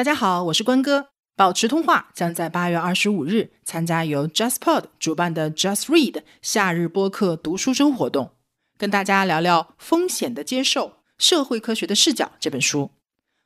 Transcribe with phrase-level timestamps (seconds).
[0.00, 1.10] 大家好，我是关哥。
[1.36, 8.32] 保持通话将在八月二十五日参加由 JustPod 主办的 Just Read 夏日播客读书周活动，
[8.78, 12.92] 跟大家聊聊《风险的接受：社会科学的视角》这本书。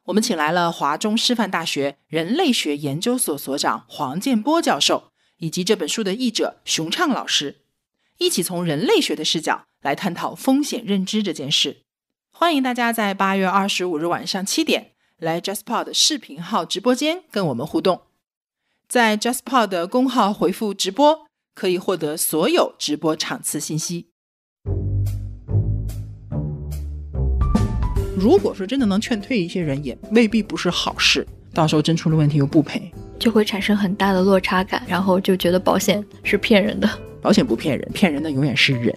[0.05, 7.63] 我们请来了华中师范大学人类学研究所所长黄建波教授，以及这本书的译者熊畅老师，
[8.19, 11.79] 一起从人类学的视角来探讨风险认知这件事。
[12.31, 14.93] 欢迎大家在八月二十五日晚上七点。
[15.25, 18.03] 来 JustPod 视频号直播间跟我们互动，
[18.87, 24.09] 在 JustPod 的公号回复“直播”，可以获得所有直播场次信息。
[28.15, 31.27] 如果说真的能劝退一些人，也未必不是好事。
[31.55, 36.87] 到时候真出了问题又不赔，就会产生很大的落差感，然后就觉得保险是骗人的。
[37.23, 38.95] 保险不骗人，骗人的永远是人。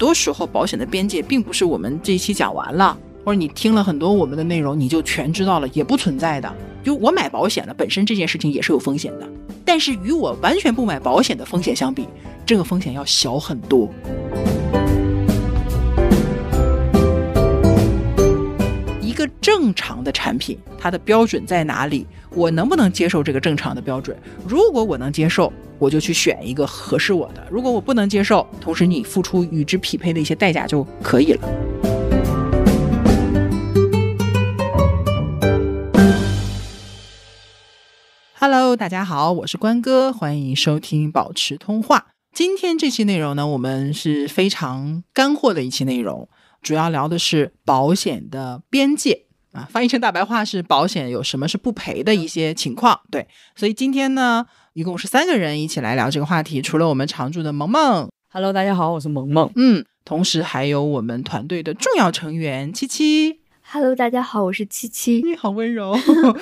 [0.00, 6.50] 多时候，保险的边界并不是我们这一期讲完了，或者你听了很多我们的内容，你就全知道了，也不存在的。
[6.82, 9.28] 就我买保险了本身这件事情也是有风险的，
[9.62, 12.08] 但是与我完全不买保险的风险相比，
[12.46, 13.90] 这个风险要小很多。
[19.02, 22.06] 一个正常的产品，它的标准在哪里？
[22.30, 24.16] 我能不能接受这个正常的标准？
[24.48, 25.52] 如果我能接受。
[25.80, 31.48] 我就去选一个合适我的，如果我不能接受，同时你付出与之匹配的一些代价就可以了。
[38.34, 42.08] Hello，大家好，我是关哥，欢迎收听保持通话。
[42.34, 46.28] 今天这期内容呢，我们是非常干货的一期内容，
[46.60, 53.00] 主要聊的是保险的边界啊，翻译成大白话是保险有什么是不赔的一些情况。
[53.10, 54.44] 对，所以今天呢。
[54.80, 65.94] 一共是三个人一起来聊这个话题，除了我们常驻的萌萌，Hello，大家好，我是萌萌，嗯，同时还有我们团队的重要成员七七，Hello，大家好，我是七七，你好温柔，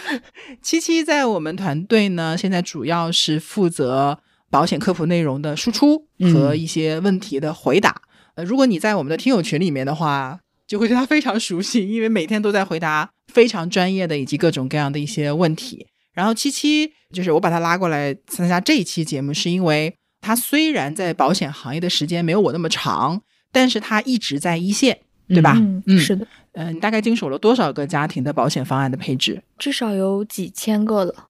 [0.62, 4.20] 七七在我们团队呢，现在主要是负责
[4.50, 8.02] 保险科普内容的输出和一些问题的回答。
[8.36, 15.88] 呃，如果你在我们的听友群里面的话，就会对他非常熟悉，因为每天都在回答非常专业的以及各种各样的一些问题。
[16.18, 24.98] 然后七七就是我把他拉过来参加这一期节目，是因为他虽然在保险行业的时间没有我那么长，但是他一直在一线，
[25.28, 25.56] 对吧？
[25.86, 26.26] 嗯，是的。
[26.54, 29.40] 嗯，你大概经手了多少个家庭的保险方案的配置？
[29.58, 31.27] 至少有几千个了。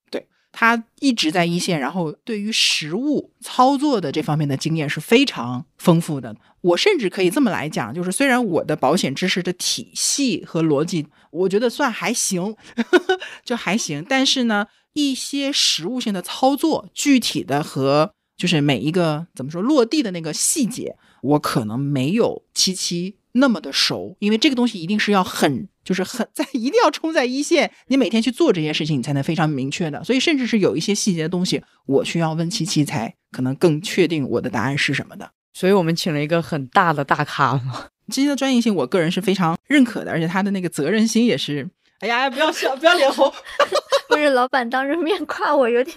[0.53, 6.35] 他一直在一线，然后对于实物操作的这方面的经验是非常丰富的。
[6.61, 12.57] 我甚至可以这么来讲，就是虽然我的保险知识的体系和逻辑，我觉得算还行，
[13.45, 14.67] 就还行，但是呢。
[14.95, 30.03] 一些实物性的操作，具体的和就是每一个怎么说落地的那个细节，我可能没有七七那么的熟，因为这个东西一定是要很就是很在 一定要冲在一线，你每天去做这些事情，你才能非常明确的。
[30.05, 35.31] 所以甚至是有一些细节的东西，我需要问七七才可能更确定我的答案是什么的。
[35.55, 41.69] 所以我们请了一个很大的大咖嘛， 七七的专业性，我个人是非常认可的，而且他的那个责任心也是。
[42.01, 43.33] 哎呀，不要笑，不要脸红。
[44.09, 45.97] 不是老板当着面夸我，有点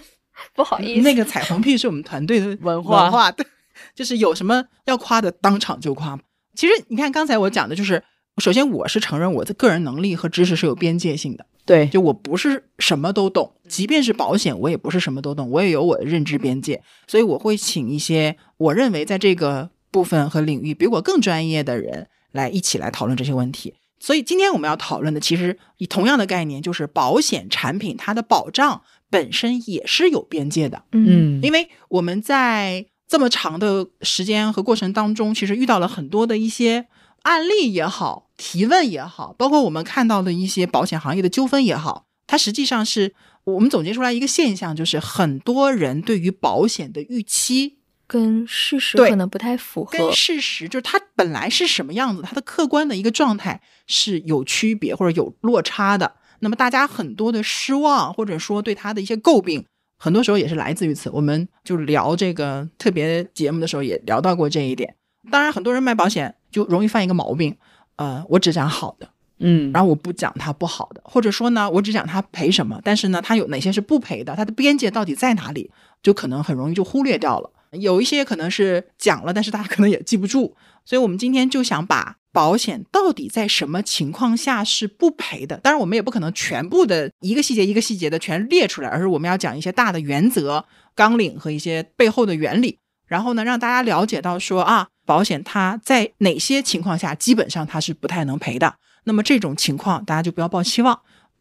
[0.54, 1.02] 不好意思。
[1.02, 3.46] 那个彩虹屁是我们团队的文化，文化对，
[3.94, 6.18] 就是有什么要夸的，当场就夸。
[6.54, 8.02] 其实你看刚才我讲的，就是
[8.38, 23.74] 首先我是承认我的个人能力和知识是有边界性的，对，就我不是什么都懂，即便是保险，我也不是什么都懂，我也有我的认知边界，所以我会请一些我认为在这个部分和领域比我更专业的人来一起来讨论这些问题。
[24.00, 30.82] 所以今天我们要讨论的，其实以同样的概念，就是保险产品它的保障本身也是有边界的。
[30.90, 36.86] 嗯，因为我们在这么长的时间和过程当中，其实遇到了很多的一些
[37.24, 43.14] 案例也好，提问也好，包括我们看到的一些保险行业的纠纷也好，它实际上是
[43.44, 47.76] 我们总结出来一个现象，就是很多人对于保险的预期。
[48.06, 49.90] 跟事实可能不太符合。
[49.90, 56.14] 跟事实就是它本来是什么样子，它的客观的一个状态是有区别或者有落差的。
[56.40, 59.66] 那么大家很多的失望，或者说对它的一些诟病，
[60.02, 61.08] 很多时候也是来自于此。
[61.10, 64.96] 我们就聊这个特别节目的时候也聊到过这一点。
[65.30, 67.56] 当然，很多人卖保险就容易犯一个毛病，
[67.94, 69.08] 呃，我只讲好的，
[69.38, 75.70] 嗯，然后我不讲它不好的，或者说呢，我只讲它赔什么，但是呢，它有哪些是不赔的，它的边界到底在哪里，
[76.02, 77.48] 就可能很容易就忽略掉了。
[77.78, 80.54] 有一些可能是讲了，但是大家可能也记不住，
[80.84, 85.56] 所以我们今天就想把保险到底在什么情况下是不赔的。
[85.58, 90.64] 当然，我们也不可能全部的一个细节一个细节的全列出来，而是我们要讲一些大的原则、
[90.94, 92.78] 纲领和一些背后的原理。
[93.06, 98.74] 然后呢，让大家了解到说啊，保险它在哪些情况下基本上它是不太能赔的。
[99.04, 100.98] 那么这种情况大家就不要抱期望。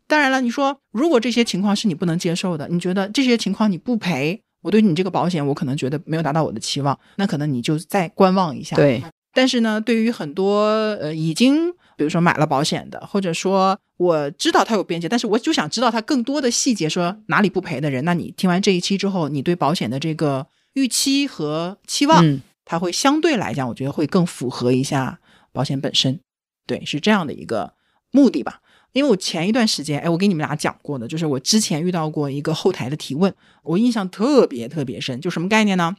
[0.07, 8.75] 当然了，你说如果这些情况是你不能接受的，你觉得这些情况你不赔，我对你这个保险我可能觉得没有达到我的期望，那可能你就再观望一下。
[8.75, 9.03] 对。
[9.33, 10.65] 但是呢，对于很多
[10.99, 25.21] 呃已经比如说买了保险的，或者说我知道它有边界，但是我就想知道它更多的细节，说哪里不赔的人，那你听完这一期之后，你对保险的这个预期和期望，它会相对来讲，我觉得会更符合一下
[25.53, 26.19] 保险本身。
[26.67, 27.73] 对，是这样的一个
[28.11, 28.59] 目的吧。
[28.93, 33.33] 因为我前一段时间，哎，我给你们俩讲过的，就是我之前遇到过一个后台的提问，
[33.63, 35.19] 我印象特别特别深。
[35.21, 35.95] 就什么概念呢？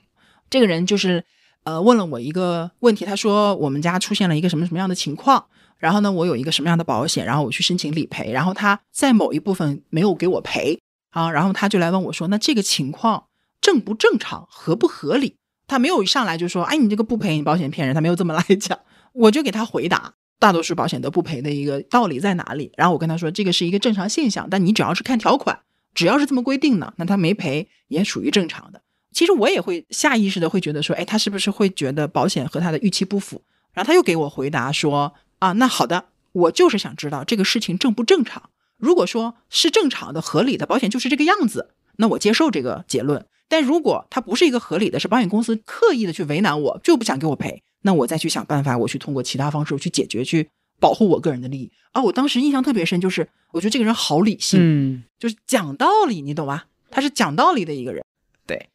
[0.50, 1.24] 这个人就是
[1.64, 5.46] 呃问了我一个问题，他说我们家出现了一个什么什么样的情况，
[5.78, 10.78] 然后呢，我有一个什么样的保险，然后我去申请理赔，然后他在某一部分没有给我赔
[11.10, 13.24] 啊，然后他就来问我说，那这个情况
[13.60, 15.36] 正不正常，合不合理？
[15.66, 18.78] 他没有一上来就说，哎，你这个不赔，你保险骗人，他没有这么来讲，
[19.14, 20.14] 我就给他回答。
[20.42, 22.72] 大多数保险都不赔的一个道理在哪里？
[22.76, 25.60] 然后我跟他说，这个是一个正常现象，但你只要是看条款，
[25.94, 28.82] 只要是这么规定的，那他没赔也属于正常的。
[29.12, 33.40] 其实我也会下意识的会觉得说，哎，他是不是会觉得保险和他的预期不符？
[33.72, 38.50] 然后他又给我回答说，啊，那好的，我就是想知道这个事情正不正常。
[38.78, 43.24] 如果说是正常的、合理的，保险就是这个样子，那我接受这个结论。
[43.48, 47.62] 但如果它不是一个合理的，是保险公司刻意的去为难我，就不想给我赔。
[47.82, 50.48] 那我再去想办法，我去通过其他方式去解决，去
[50.80, 52.02] 保护我个人的利益啊！
[52.02, 56.66] 我当时印象特别深，就是我觉得这个人好理性，嗯，就是讲道理，你懂吧？
[56.90, 58.04] 他是讲道理的一个人，
[58.46, 58.68] 对。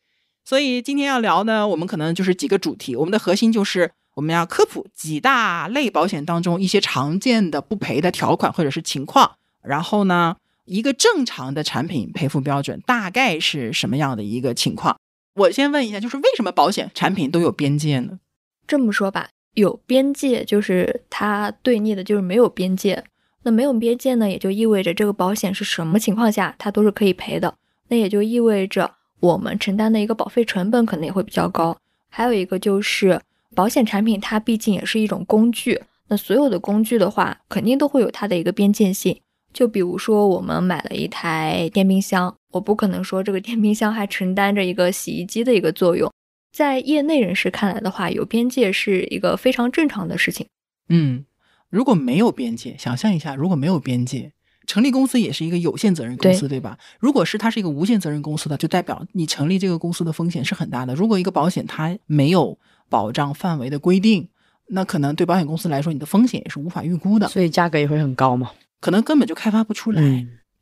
[0.45, 14.97] 所以今天要聊呢，我们可能就是几个主题，我们的核心就是我们要科普几大类保险当中一些常见的不赔的条款或者是情况，然后呢，一个正常的产品赔付标准大概是什么样的一个情况？
[15.35, 18.19] 我先问一下，就是为什么保险产品都有边界呢？
[18.67, 23.03] 这么说吧，有边界就是它对立的，就是没有边界。
[23.43, 27.55] 那没有边界呢，也就意味着这个保险是什么情况下它都是可以赔的。
[27.87, 28.91] 那也就意味着
[29.21, 31.77] 我们承担的一个保费成本可能也会比较高。
[32.09, 33.21] 还有一个就是
[33.55, 39.17] 保险产品它毕竟也是一种工具，那所有的工具的话，肯定都会有它的一个边界性。
[39.53, 46.11] 就比如说我们买了一台电冰箱，我不可能说这个电冰箱还承担着一个洗衣机的一个作用。
[46.57, 50.47] 在业内人士看来的话，有边界是一个非常正常的事情。
[50.89, 51.23] 嗯，
[51.69, 54.31] 如果没有边界，想象一下，如果没有边界，
[54.65, 56.79] 成立公司也是一个有限责任公司，对吧？
[56.99, 60.95] 如果是它是一个无限责任公司的，就代表你成立这个公司的风险是很大的。
[60.95, 62.57] 如果一个保险它没有
[62.89, 64.27] 保障范围的规定，
[64.69, 68.49] 那可能对保险公司来说，你的风险也是无法预估的，所以价格也会很高嘛？
[68.79, 70.01] 可能根本就开发不出来，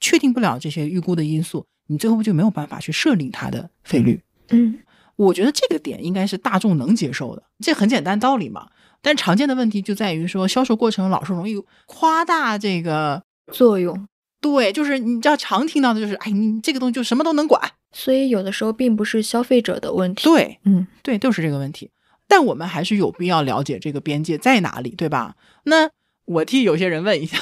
[0.02, 4.20] 确定不了这些预估的因素，你最后就没有办法去设定它的费率。
[4.50, 4.80] 嗯。
[5.16, 8.68] 我觉得这个点应该是大众能接受的，这很简单道理嘛。
[9.02, 14.08] 但常见的问题就在于说，销售过程老是容易夸大这个作用。
[14.42, 17.62] 对，就是你知道常听到的就是，哎，你这个东西就什么都能管。
[17.92, 20.24] 所以有的时候并不是消费者的问题。
[20.26, 21.92] 对，嗯，对，就是这个问题。
[22.28, 25.36] 但我们还是有必要了解这个边界在哪里，对吧？
[25.64, 25.90] 那
[26.26, 27.40] 我替有些人问一下。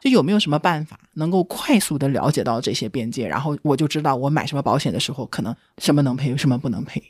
[0.00, 7.02] 就有没有什么办法能够快速的了解到这些边界，然后我就知道我买什么保险的时候，可能什么能赔，什么不能赔。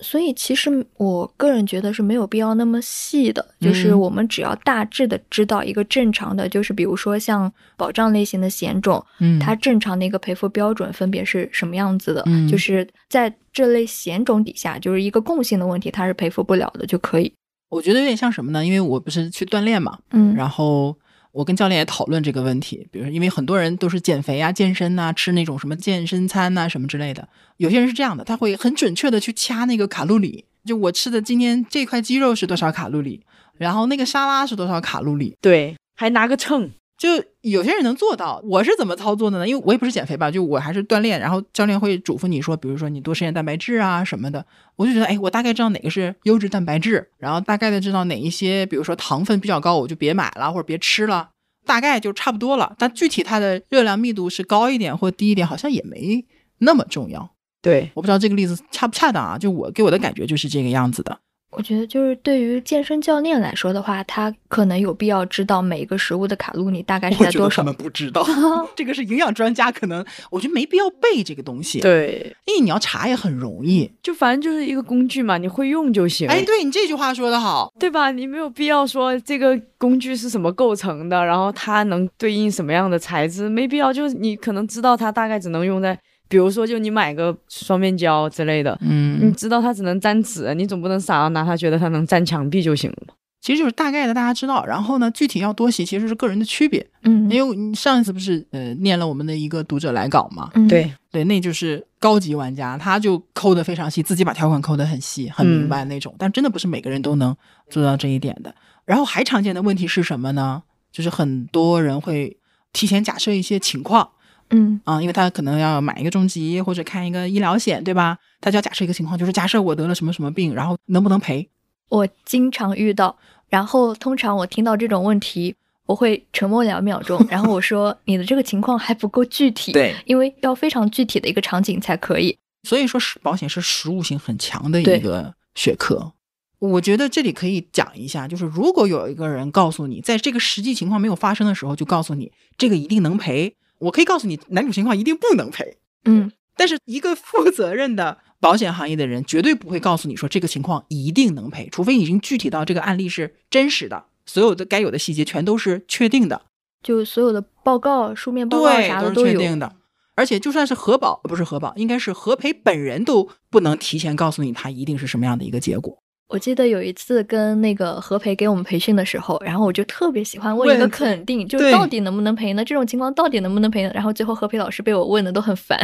[0.00, 17.32] 所以其实我个人觉得是没有必要那么细的，就是我们只要大致的知道一个正常的，就是比如说像保障类型的险种，嗯，它正常的一个赔付标准分别是什么样子的，嗯，就是在这类险种底下，就是一个共性的问题，它是赔付不了的就可以。
[17.70, 18.66] 我觉得有点像什么呢？
[18.66, 20.96] 因为我不是去锻炼嘛，嗯，然后。
[21.34, 27.28] 我跟教练也讨论这个问题，比如，因为很多人都是减肥啊、健身呐，吃那种什么健身餐呐什么之类的。
[27.56, 33.20] 有些人是这样的，他会很准确的去掐那个卡路里，就我吃的今天这块鸡肉是多少卡路里，
[33.58, 36.70] 然后那个沙拉是多少卡路里，对，还拿个秤。
[36.96, 37.08] 就
[37.40, 39.48] 有些人能做到，我是怎么操作的呢？
[39.48, 44.44] 因为我也不是减肥吧，就我还是锻炼，然后教练会嘱咐你说，比如说你多吃点蛋白质啊什么的。
[44.76, 51.30] 我就觉得，哎，我大概知道哪个是优质蛋白质，然后大概的知道哪一些，比如说糖分比较高，我就别买了或者别吃了，
[51.66, 52.74] 大概就差不多了。
[52.78, 56.24] 但具体它的热量密度是高一点或低一点，好像也没
[56.58, 57.30] 那么重要。
[57.60, 59.36] 对，我不知道这个例子恰不恰当啊？
[59.36, 61.18] 就我给我的感觉就是这个样子的。
[61.56, 67.62] 我觉得就是对于健身教练来说的话，他可能有必要知道每一个食物的卡路里大概是在多少。
[67.62, 68.26] 他们不知道，
[68.74, 71.80] 这个是营养专家，可能我觉得没必要背这个东西。
[71.80, 76.28] 对，因为你要查也很容易，就反正就是一个工具嘛，你会用就行。
[76.28, 78.10] 哎，对你这句话说的好，对吧？
[78.10, 83.92] 你没有必要说这个工具是什么构成的，然后它能对应什么样的材质，没必要。
[83.92, 85.98] 就是你可能知道它大概只能用在。
[86.34, 93.14] 比如说，就你买个双面胶之类的，嗯你嗯，知道它只能粘纸，你总不能傻到拿它觉得它能粘墙壁就行了嘛。
[93.40, 96.84] 其实就是大概的大家知道，然后呢，具体要多细其实是个人的区别。
[97.02, 106.12] 嗯因为你上一次不是呃念了我们的一个读者来稿嘛，嗯，对，对，那就是高级玩家，他就抠得非常细，自己把条款抠得很细、很明白那种。
[106.18, 107.36] 但真的不是每个人都能
[107.70, 108.52] 做到这一点的。
[108.84, 110.64] 然后还常见的问题是什么呢？
[110.90, 112.36] 就是很多人会
[112.72, 114.08] 提前假设一些情况
[114.50, 118.18] 嗯啊，因为他可能要买一个重疾或者看一个医疗险，对吧？
[118.40, 121.48] 他就要假设一个情况，就是假设我得了什么什么病，然后能不能赔？
[121.88, 123.16] 我经常遇到，
[123.48, 125.54] 然后通常我听到这种问题，
[125.86, 132.36] 我会沉默两秒钟，然后我说你的这个情况还不够具体，，对，因为要非常具体的一个场景才可以。
[132.62, 136.12] 所以说是保险是实务性很强的一个学科。
[136.58, 145.76] 我觉得这里可以讲一下，就是如果有一个人告诉你，在这个实际情况没有发生的时候，就告诉你这个一定能赔，我可以告诉你哪种情况一定不能赔。
[146.04, 156.42] 嗯，但是一个负责任的保险行业的人，绝对不会告诉你说这个情况一定能赔，除非已经具体到这个案例是真实的，所有的该有的细节全都是确定的。
[156.82, 159.32] 就所有的报告、书面报告对，都是啥的都有。
[159.32, 159.76] 确定的。
[160.16, 166.03] 而且就算是核保，不是核保，应该是核赔本人都不能提前告诉你他一定是什么样的一个结果。
[166.34, 172.64] 我记得有一次跟那个何培给我们培训的时候，然后我就特别喜欢问一个肯定，就对到底能不能赔呢？
[172.64, 173.92] 这种情况到底能不能赔呢？
[173.94, 175.78] 然后最后何培老师被我问的都很烦。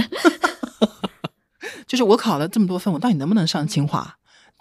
[1.86, 4.16] 就是我考了这么多分，我到底能不能上清华？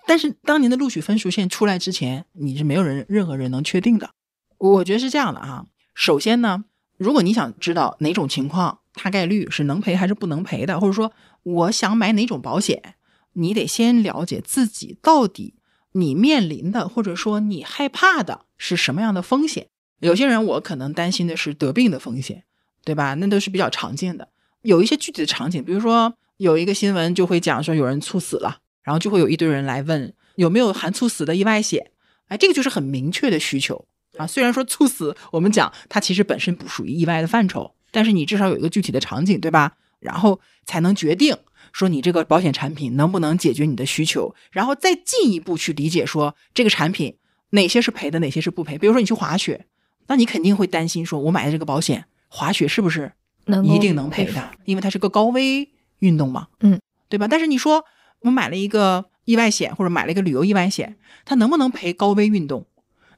[0.06, 4.12] 但是当年的录取分数线出来之前，你是没有人任何人能确定的。
[4.60, 5.66] 我觉得是这样的啊。
[5.96, 6.66] 首先呢，
[6.98, 12.94] 如果你想知道哪种情况大概率是能赔还是不能赔的，或者说我想买哪种保险，
[13.34, 15.56] 你得先了解自己到底
[15.94, 19.68] 你面临的或者说你害怕的是什么样的风险。
[20.00, 22.44] 有些人我可能担心的是得病的风险，
[22.84, 23.16] 对吧？
[23.16, 24.30] 那都是比较常见的。
[24.62, 31.92] 有一些具体的场景，比如说有一个新闻就会讲说有人猝死了，然后就会有一堆人来问有没有含猝死的意外险。
[32.28, 33.86] 哎，这个就是很明确的需求
[34.18, 34.28] 啊。
[34.28, 39.74] 虽然说猝死我们讲它其实本身不属于意外的范畴，但是你至少有一个具体的场景，对吧？
[40.00, 41.36] 然后才能决定
[41.72, 47.18] 说你这个保险产品能不能解决你的需求，然后再进一步去理解说这个产品
[47.52, 48.78] 哪些是赔的，哪些是不赔。
[48.78, 49.66] 比如说你去滑雪，
[50.08, 53.14] 那你肯定会担心说，我买的这个保险滑雪是不是
[53.46, 54.52] 能一定能赔赔的？
[54.66, 57.28] 因为它是个高危运动嘛，嗯，对吧？
[57.28, 57.86] 但是你说
[58.22, 62.66] 我买了一个意外险或者买了一个旅游意外险，它能不能赔高危运动？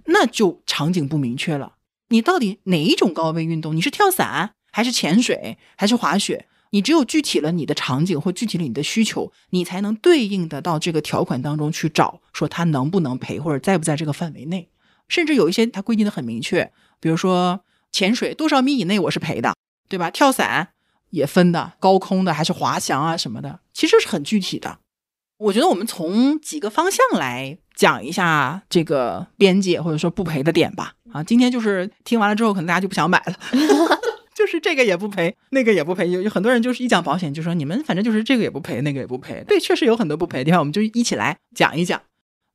[0.05, 1.75] 那就场景不明确了。
[2.10, 3.75] 你到底哪一种高危运动？
[3.75, 6.48] 你是跳伞还是潜水还是滑雪？
[6.71, 14.67] 你只有具体了你的场景或具体了你的需求，你才能对应的到这个条款当中去找，说它能不能赔或者在不在这个范围内。
[15.07, 17.59] 甚至有一些它规定的很明确，比如说
[17.91, 19.53] 潜水多少米以内我是赔的，
[19.89, 20.09] 对吧？
[20.09, 20.69] 跳伞
[21.09, 24.79] 也分的，高空的还是滑翔啊什么的，其实是很具体的。
[25.37, 30.93] 我觉得我们从几个方向来讲一下这个边界或者说不赔的点吧。
[31.11, 33.35] 啊，今天就是听完了之后，可能大家就不想买了，
[34.33, 36.09] 就是这个也不赔，那个也不赔。
[36.09, 39.43] 有有很多人就是一讲保险就说你们反正就是这个也不赔，那个也不赔。
[39.47, 42.01] 对，确实有很多不赔的地方，我们就一起来讲一讲。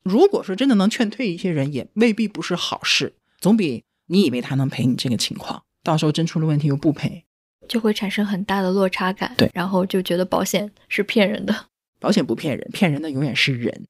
[0.02, 7.24] 如果说真的能劝退一些人，也未必不是好事，总比你以为他能赔你这个情况，到时候真出了问题又不赔。
[7.68, 11.66] 就会产生很大的落差感，对然后就觉得保险是骗人的。
[11.98, 13.88] 保险不骗人，骗人的永远是人。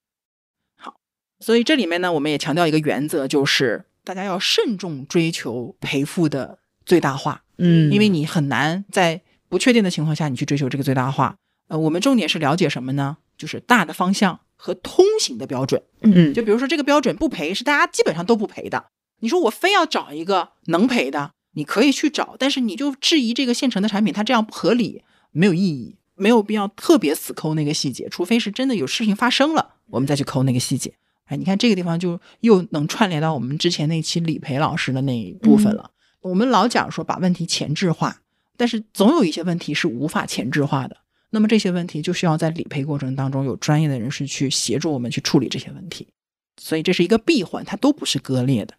[0.77, 0.95] 好，
[1.41, 11.37] 所以这里面呢，我们也强调一个原则，就是大家要慎重追求赔付的最大化，嗯因为你很难在不确定的情况下，你去追求这个最大化。
[11.69, 13.19] 呃，我们重点是了解什么呢？
[13.37, 15.83] 就是大的方向和通行的标准。
[16.03, 18.87] 嗯就比如说这个标准不赔，是大家基本上都不赔的。
[19.21, 25.03] 你说我非要找一个能赔的，你可以去找，但是你就质疑这个现成的产品，它这样不合理，
[25.33, 30.95] 没有意义，没有必要特别死抠那个细节，除非是真的有事情发生了，我们再去抠那个细节。
[31.25, 35.91] 哎，你看这个地方就又能串联到我们之前那期理赔老师的那一部分了。
[36.27, 38.23] 我们老讲说把问题前置化，
[38.57, 40.97] 但是总有一些问题是无法前置化的。
[41.31, 46.09] 那么这些问题就需要在理赔过程当中有专业的人士去协助我们去处理这些问题，
[46.57, 48.75] 所以这是一个闭环，它都不是割裂的。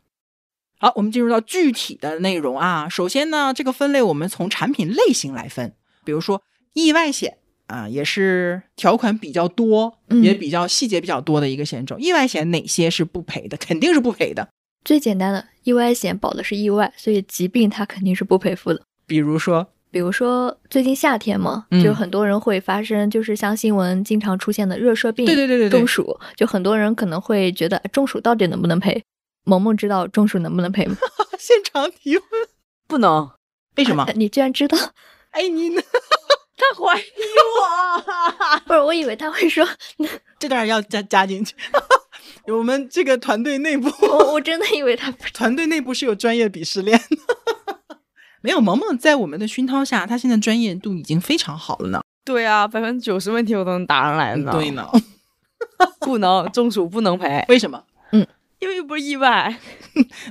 [0.79, 2.87] 好，我们进入到具体的内容啊。
[2.89, 5.73] 首先呢，这个分类我们从产品类型来分，
[6.03, 6.41] 比如说
[6.73, 7.37] 意外险
[7.67, 11.99] 啊，也是条款比较多，嗯也比较细节比较多的一个险种。
[11.99, 13.57] 意外险哪些是不赔的？
[13.57, 14.49] 肯定是不赔的。
[14.87, 18.81] 最简单的意外险保的是意外，所以疾病它肯定是不赔付的。
[19.05, 29.03] 比如说，比如说最近夏天嘛，嗯就很多人会发生，就是像新闻经常出现的热射病、对对对对对中暑，就很多人可能会觉得哎中暑到底能不能赔？
[29.43, 30.95] 萌萌知道中暑能不能赔吗？
[31.37, 32.25] 现场提问，
[32.87, 33.29] 不能，
[33.75, 34.07] 为什么？
[34.15, 34.77] 你居然知道？
[35.31, 35.81] 哎，你呢？
[36.55, 37.03] 他 他怀疑
[37.59, 38.59] 我。
[38.65, 39.67] 不是，我以为他会说，
[40.39, 41.53] 这段要加加进去。
[42.53, 47.97] 我们这个团队内部， 我我真的以为他团队内部是有专业鄙视链的。
[48.41, 52.01] 没有，萌萌在我们的熏陶下，他现在专业度已经非常好了呢。
[52.23, 54.51] 对啊，百分之九十问题我都能答上来呢。
[54.51, 54.87] 对呢，
[55.99, 57.83] 不能中暑不能赔，为什么？
[58.11, 58.25] 嗯
[58.59, 59.55] 因为又不是意外。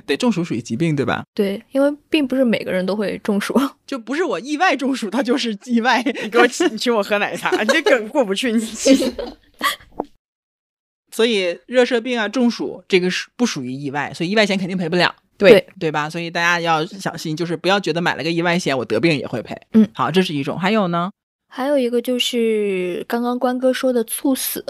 [0.05, 1.23] 对，中暑属于疾病，对吧？
[1.33, 3.57] 对，因为并不是每个人都会中暑。
[3.85, 6.03] 就不是我意外中暑，他就是意外。
[6.23, 8.51] 你给我请，你请我喝奶茶，你这梗过不去。
[8.51, 8.59] 你
[11.17, 16.07] 所以热射病啊、中暑这个是不属于意外，所以意外险肯定赔不了，对对吧？
[16.07, 19.59] 所以大家要小心，就是不要觉得买了个意外险，我得病也会赔。
[19.73, 20.59] 嗯，好，这是一种。
[20.59, 21.09] 还有呢，
[21.49, 24.63] 还有一个就是刚刚关哥说的猝死。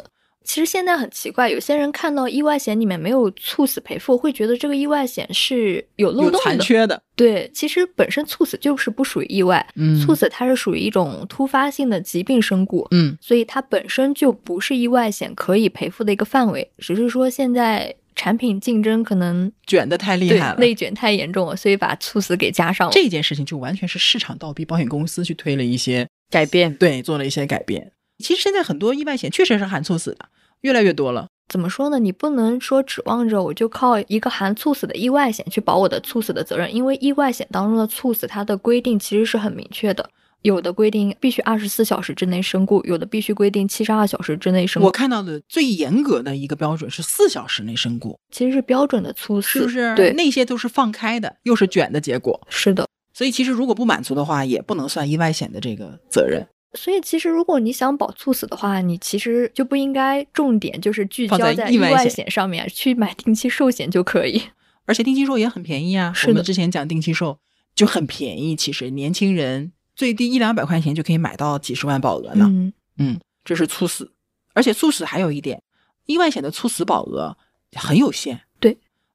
[0.47, 6.39] 其实现在很奇怪，有些人看到意外险里面没有猝死赔付，会觉得这个意外险是有漏洞的。
[6.39, 20.59] 残缺的，对，其实本身猝死就是不属于意外，嗯猝死它是属于一种突发性的疾病身故，嗯，所以它本身就不是意外险可以赔付的一个范围，只是说现在产品竞争可能卷的太厉害了。
[20.59, 22.93] 内卷太严重了，所以把猝死给加上了。
[22.93, 27.91] 这件事情就完全是市场倒逼保险公司去推了一些，改变对，做了一些改变。
[28.19, 30.29] 其实现在很多意外险确实是含猝死的，
[30.61, 31.27] 越来越多了。
[31.49, 31.97] 怎么说呢？
[31.97, 40.09] 你不能说指望着我就靠一个含猝死的意外险去保我的猝死的责任，因为意外险当中的猝死它的规定其实是很明确的，
[40.41, 49.95] 有的规定必须二十四小时之内身故，有的必须规定七十二小时之内身故，我看到的最严格的一个标准是四小时内身故，其实是标准的猝死，是不是？
[49.95, 52.45] 对，那些都是放开的，又是卷的结果。
[52.49, 52.85] 是的。
[53.13, 56.45] 所以其实如果不满足的话，也不能算意外险的这个责任。
[56.73, 64.41] 所以其实如果你想保猝死的话，你其实就不应该重点就是聚焦在意外险险上面，去买定期寿险就可以。
[64.85, 66.13] 而且定期寿也很便宜啊。
[66.13, 67.39] 是我们之前讲定期寿
[67.75, 72.45] 就很便宜，其实年轻人最低一两百块钱就可以买到几十万保额呢。
[72.47, 74.11] 嗯，嗯，这是猝死，
[74.53, 75.61] 而且猝死还有一点，
[76.05, 77.37] 意外险的猝死保额
[77.75, 78.41] 很有限。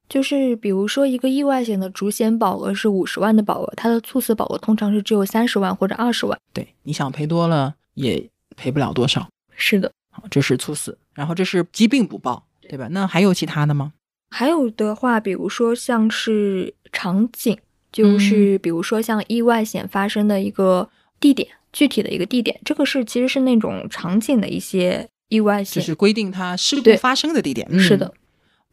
[0.09, 6.37] 就是比如说一个意外险的主险保额是五十万的保额，它的猝死保额通常是只有三十万或者二十万。
[6.53, 9.27] 对，你想赔多了也赔不了多少。
[9.55, 9.91] 是的。
[10.11, 12.87] 好，这是猝死，然后这是疾病不报，对吧？
[12.91, 13.93] 那还有其他的吗？
[14.29, 17.57] 还有的话，比如说像是场景，
[17.91, 20.87] 就是比如说像意外险发生的一个
[21.19, 25.81] 地点，具体的一个地点，这个是其实是那种场景的一些意外险。
[25.81, 27.67] 就是规定它事故发生的地点。
[27.71, 28.13] 嗯是的，，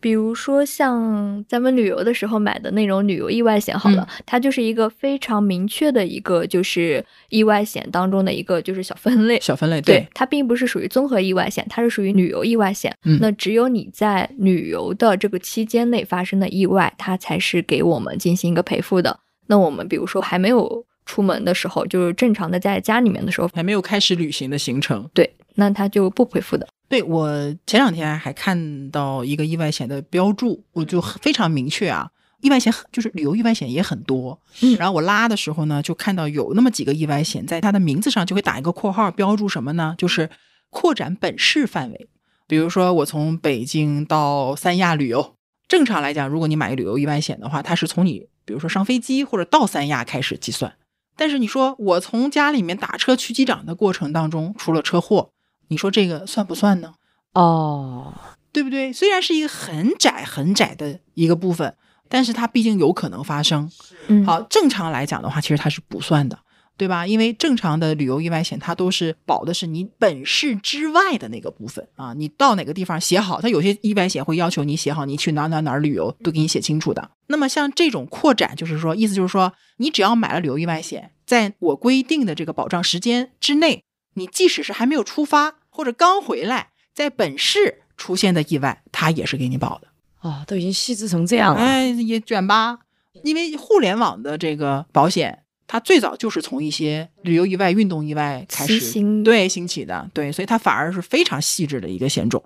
[0.00, 9.38] 比如说像咱们旅游的时候买的那种旅游意外险，好了，它就是一个非常明确的一个就是意外险当中的一个就是小分类。
[9.40, 12.94] 小分类对，它并不是属于综合意外险，它是属于旅游意外险。
[13.04, 19.20] 嗯那只有你在旅游的这个期间内发生的意外，它才是给我们进行一个赔付的。
[19.46, 25.08] 那我们比如说还没有出门的时候，就是正常的在家里面的时候，还没有开始旅行的行程。
[25.12, 26.66] 对，那它就不赔付的。
[26.90, 27.30] 对我
[27.68, 34.40] 前两天还看到一个意外险的标注，我就非常明确啊，意外险就是旅游意外险也很多。
[34.60, 39.94] 嗯然后我拉的时候呢，就看到有那么几个意外险，在它的名字上就会打一个括号，标注什么呢？
[39.96, 40.28] 就是
[40.68, 42.08] 扩展本市范围。
[42.48, 45.36] 比如说我从北京到三亚旅游，
[45.68, 50.74] 正常来讲，如果你买旅游意外险的话，它是从你比如说上飞机或者到三亚开始计算。
[51.14, 55.30] 但是你说我从家里面打车去机场的过程当中出了车祸，
[55.70, 56.94] 你说这个算不算呢？
[57.32, 58.12] 哦，
[58.52, 58.92] 对不对？
[58.92, 61.74] 虽然是一个很窄很窄的一个部分，
[62.08, 63.70] 但是它毕竟有可能发生。
[64.08, 66.36] 嗯，好，正常来讲的话，其实它是不算的，
[66.76, 67.06] 对吧？
[67.06, 77.10] 因为正常的旅游意外险，它都是保的是你本市之外的那个部分啊，你到哪个地方写好，它有些意外险会要求你写好你去哪儿哪儿哪儿旅游，都给你写清楚的。
[77.28, 89.88] 那么像这种扩展，就是说，意思就是说，你只要买了旅游意外险，在我规定的这个保障时间之内，你即使是还没有出发或者刚回来，在本市出现的意外，它也是给你保的。
[90.20, 91.60] 哦，都已经细致成这样了。
[91.60, 92.78] 哎，也卷吧，
[93.24, 102.42] 因为互联网的这个保险，它最早就是从一些旅游意外、运动意外开始对兴起的，对，所以它反而是非常细致的一个险种，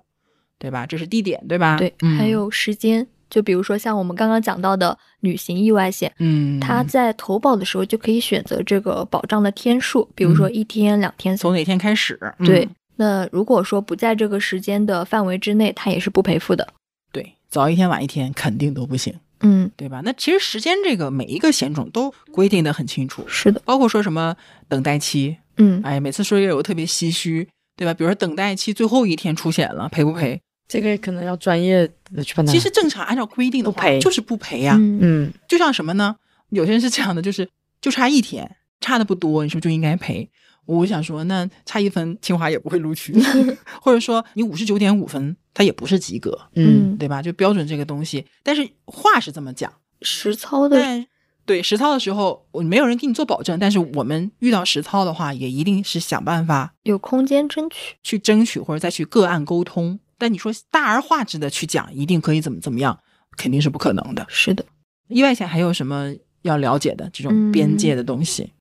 [0.57, 0.85] 对吧？
[0.85, 1.77] 这是地点，对吧？
[1.77, 11.35] 对，嗯还有时间，就比如说像我们刚刚讲到的旅行意外险，嗯，它在投保的时候就可以选择这个保障的天数，比如说一天、两天。
[11.35, 12.17] 从哪天开始？
[12.39, 16.67] 嗯对，那如果说不在这个时间的范围之内，它也是不赔付的。
[17.11, 20.01] 对，早一天晚一天肯定都不行，嗯，对吧？
[20.03, 24.35] 那其实时间这个每一个险种都规定的很清楚，是的，包括说什么
[24.67, 27.93] 等待期，嗯，哎，每次说也有特别唏嘘，对吧？
[27.93, 30.41] 比如说等待期最后一天出险了，赔不赔？
[30.67, 32.51] 这个可能要专业的去判断。
[32.51, 36.15] 其实正常按照规定的话，不赔就是不赔呀、嗯嗯，就像什么呢？
[36.49, 37.47] 有些人是这样的，就是
[37.79, 40.27] 就差一天，差的不多，你是不是就应该赔？
[40.65, 43.13] 我想说，那差一分清华也不会录取，
[43.81, 47.21] 或者说你五十九点五分，它也不是及格，嗯，对吧？
[47.21, 51.05] 就标准这个东西，但是话是这么讲，实操的但
[51.45, 57.95] 对实操的时候，我没有人给你做保证，但是我们遇到实操的话，也一定是想办法有空间争取。
[58.01, 59.99] 去争取或者再去个案沟通。
[60.17, 62.97] 但你说大而化之的去讲，一定可以怎么怎么样，
[63.37, 64.25] 肯定是不可能的。
[64.27, 64.65] 是的，
[65.09, 68.51] 意外险还有什么要了解的这种边界的东西？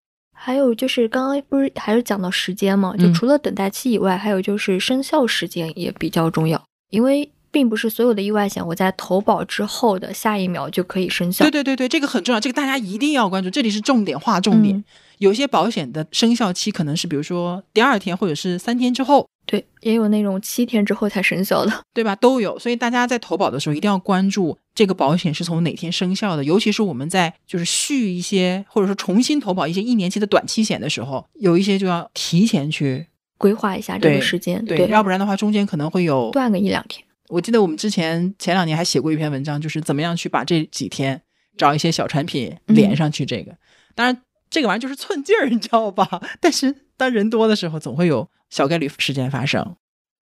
[0.45, 2.95] 还有就是刚刚不是还是讲到时间嘛？
[2.99, 11.47] 就嗯除了等待期以外，还有就是生效时间也比较重要，因为并不是所有的意外险我在投保之后的下一秒就可以生效。
[11.47, 14.77] 对对对对，这个很重要，这个大家一定要关注，这里是重点划重点。
[14.77, 14.85] 嗯
[15.19, 21.73] 有些保险的生效期可能是，比如说第二天或者是三天之后，对，也有那种七天之后才生效的。
[21.95, 22.17] 对吧？
[22.17, 33.07] 都有，所以大家在投保的时候一定要关注这个保险是从哪天生效的，尤其是我们在就是续一些或者说重新投保一些一年期的短期险的时候，有一些就要提前去
[33.39, 36.31] 规划一下这个时间，对，要不然的话中间可能会有。
[36.33, 37.05] 断个一两天。
[37.29, 41.21] 我记得我们之前前两年还写过一篇文章，就是怎么样去把这几天
[41.57, 43.25] 找一些小产品连上去。
[43.25, 43.57] 这个、
[43.95, 46.21] 当然这个玩意儿就是寸劲儿，你知道吧？
[46.41, 49.77] 但是当人多的时候，总会有小概率事件发生。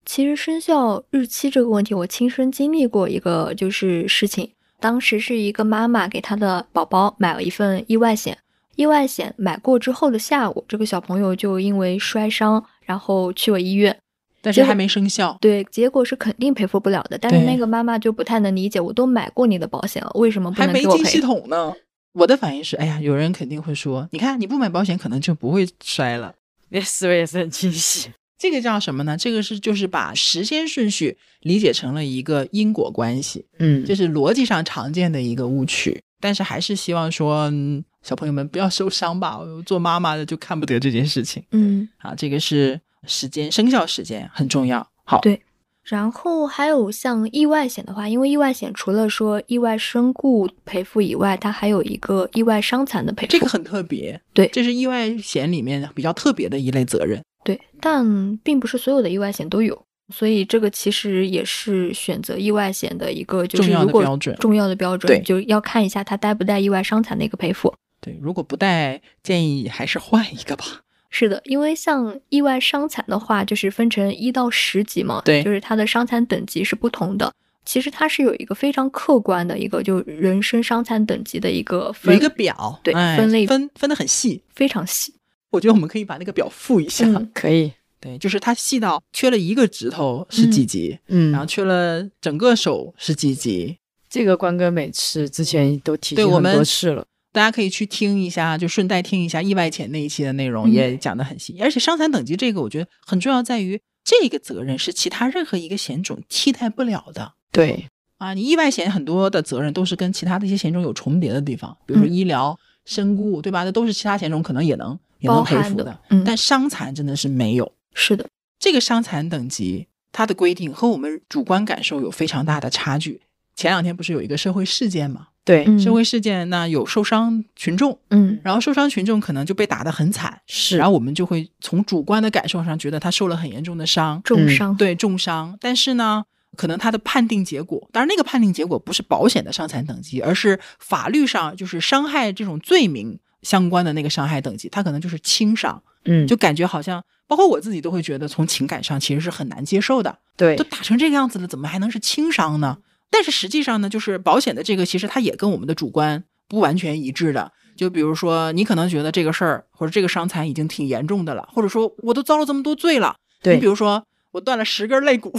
[0.05, 4.51] 其实生效日期这个问题，我亲身经历过一个就是事情。
[4.81, 8.37] 当时是一个妈妈给她的宝宝买了一份意外险，
[8.77, 13.97] 意外险买过之后的下午，这个小朋友就因为摔伤，然后去了医院。
[14.45, 17.17] 但是还没生效，对，结果是肯定赔付不了的。
[17.17, 21.21] 但是那个妈妈就不太能理解，我都买过你的保险了，为什么不还能给我没进系？
[21.21, 21.73] 统呢。
[22.15, 26.35] 我的反应是，哎呀，有人肯定会说，你看你不买保险，可能就不会摔了。
[26.71, 28.11] 你思维也是很清晰。
[28.43, 29.17] 这个叫什么呢？
[29.17, 36.03] 这个是就是把时间顺序理解成了一个因果关系，嗯这是逻辑上常见的一个误区。
[36.19, 39.39] 但是还是希望说，嗯小朋友们不要受伤吧。
[39.65, 42.17] 做妈妈的就看不得这件事情嗯，啊。
[42.17, 44.85] 这个是时间生效时间很重要。
[45.05, 45.41] 好，对
[45.85, 53.31] 然后还有像意外险的话，因为意外险除了说意外身故赔付以外，它还有一个意外伤残的赔付。
[53.31, 57.23] 这个很特别，对这是意外险里面比较特别的一类责任。
[57.45, 67.75] 对，但并不是所有的意外险都有，所以这个其实也是选择意外险的一个就是重要的如果标准重要的标准，对就要看一下它带不带意外伤残的一个赔付。
[68.01, 70.65] 对，如果不带，建议还是换一个吧。
[71.15, 77.31] 是的，因为像意外伤残的话，就是分成一到十级嘛，对就是它的伤残等级是不同的。
[77.65, 84.43] 其实它是有一个非常客观的一个就人身伤残等级的一个有分，一个表，对哎分类分分的很细。
[84.55, 85.15] 非常细。
[85.53, 87.07] 我觉得我们可以把那个表附一下。
[87.07, 93.77] 嗯可以，对，就是它细到缺了一个指头是几级，嗯然后缺了整个手是几级。
[94.11, 97.05] 这个关哥每次之前都提醒我们多次了。
[97.33, 101.57] 大家可以去听一下，就顺带听一下意外险那一期的内容，嗯也讲得很细。
[101.61, 107.33] 而且伤残等级这个，我觉得很重要，在于这个责任是其他任何一个险种替代不了的。
[107.51, 107.87] 对，
[108.19, 113.65] 啊，你意外险很多的责任都是跟其他的一些险种有重叠的地方，比如说嗯医疗、身故，对吧？
[113.65, 117.73] 那都是其他险种可能也能也能赔付的，嗯但伤残真的是没有。
[117.95, 118.27] 是的，
[118.59, 123.23] 这个伤残等级它的规定和我们主观感受有非常大的差距。
[123.55, 125.29] 前两天不是有一个社会事件嘛？
[125.45, 136.25] 对，嗯社会事件那有受伤群众，嗯然后受伤群众可能就被打得很惨，是然后我们就会从主观的感受上觉得他受了很严重的伤，嗯重伤，对重伤，但是呢，
[136.57, 152.79] 可能他的判定结果，当然那个判定结果不是保险的伤残等级，而是法律上就是伤害这种罪名相关的那个伤害等级，它可能就是轻伤，嗯，就感觉好像，包括我自己都会觉得从情感上其实是很难接受的，对都，打成这个样子了，怎么还能是轻伤呢？
[153.11, 157.53] 但是实际上呢，就是保险的这个，其实它也跟我们的主观不完全一致的。
[157.77, 163.17] 就比如说，你可能觉得这个事儿或者这个伤残已经挺严重的了，或者说我都遭了这么多罪了。
[163.43, 165.33] 对你比如说我断了十根肋骨，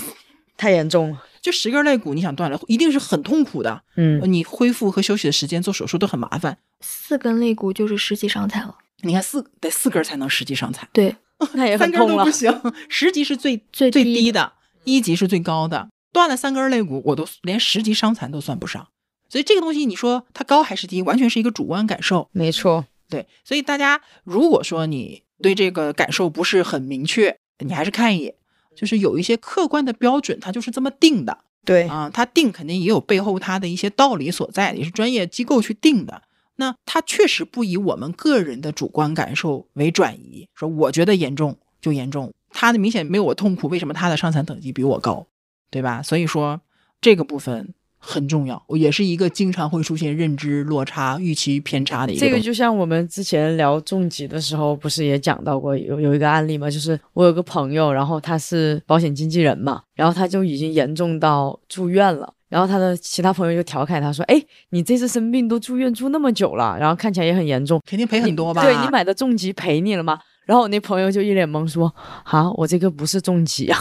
[0.58, 1.24] 太严重了。
[1.42, 3.84] 就十根肋骨，你想断了，一定是很痛苦的。
[3.98, 6.58] 嗯，你恢复和休息的时间，做手术都很麻烦。
[6.80, 8.78] 四根肋骨就是十级伤残了。
[9.02, 11.13] 你看四得四根才能十级伤残，对，
[11.56, 12.32] 那也很痛了都不。
[12.32, 14.54] 行，十级是最最最低低的，
[14.86, 15.89] 一级是最高的。
[16.13, 18.88] 断了三根肋骨，我都连十级伤残都算不上。
[19.28, 22.30] 所以这个东西，你说它高还是低，完全是一个主观感受。
[22.32, 27.36] 没错，对，所以大家如果说你对这个感受不是很明确，
[27.66, 28.36] 你还是看一眼，
[28.75, 32.09] 就是有一些客观的标准，它就是这么定的对，啊。
[32.13, 36.21] 它定肯定也有背后它的一些道理所在，也是专业机构去定的。
[36.55, 45.25] 那它确实不以我们个人的主观感受为转移，说我觉得严重就严重，他的明显没有我痛苦，为什么他的伤残等级比我高，
[45.71, 46.01] 对吧？
[46.03, 46.62] 所以说
[47.01, 47.73] 这个部分
[48.06, 52.20] 很重要，也是一个经常会出现认知落差、预期偏差的一个。
[52.20, 56.70] 这个就像我们之前聊重疾的时候，不是也讲到过有有一个案例嘛？
[56.70, 62.34] 就是我有个朋友，然后他是保险经纪人嘛，然后他就已经严重到住院了。
[62.50, 64.39] 然后他的其他朋友就调侃他说：“哎，
[64.70, 68.62] 你这次生病都住院住那么久了，然后看起来也很严重，肯定赔很多吧？
[68.62, 71.92] 对你买的重疾赔你了吗？”然后我那朋友就一脸懵说
[72.26, 73.80] ：“啊，我这个不是重疾啊。”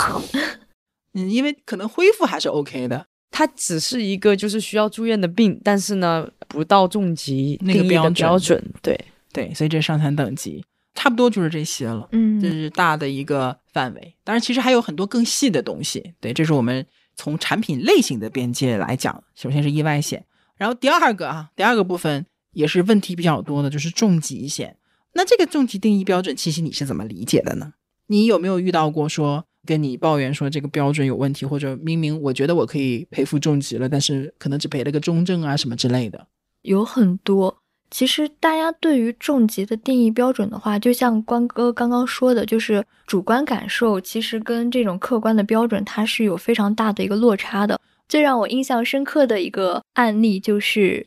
[1.12, 8.62] 嗯，因为可能恢复还是 OK 的，它只是一个就是需要住院的病，但是呢，不到重疾那个标标准。
[8.82, 8.96] 对
[9.32, 10.62] 对，所以这伤残等级
[10.94, 12.06] 差不多就是这些了。
[12.12, 14.14] 嗯，这是大的一个范围。
[14.22, 16.12] 当然，其实还有很多更细的东西。
[16.20, 19.24] 对，这是我们从产品类型的边界来讲。
[19.34, 20.22] 首先是意外险，
[20.58, 24.76] 然后第二个啊，第二个部分也是问题比较多的，就是重疾险。
[25.14, 27.72] 那这个重疾定义标准，其实你是怎么理解的呢？
[28.08, 29.46] 你有没有遇到过说？
[29.66, 36.26] 跟你抱怨说这个标准有问题，或者明明我觉得我可以赔付重疾了，但是可能只赔了个中症啊什么之类的，
[36.62, 37.58] 有很多。
[37.90, 47.78] 其实大家对于重疾的定义标准的话，就像关哥刚刚说的，就是主观感受其实跟这种客观的标准它是有非常大的一个落差的。
[48.08, 51.06] 最让我印象深刻的一个案例就是，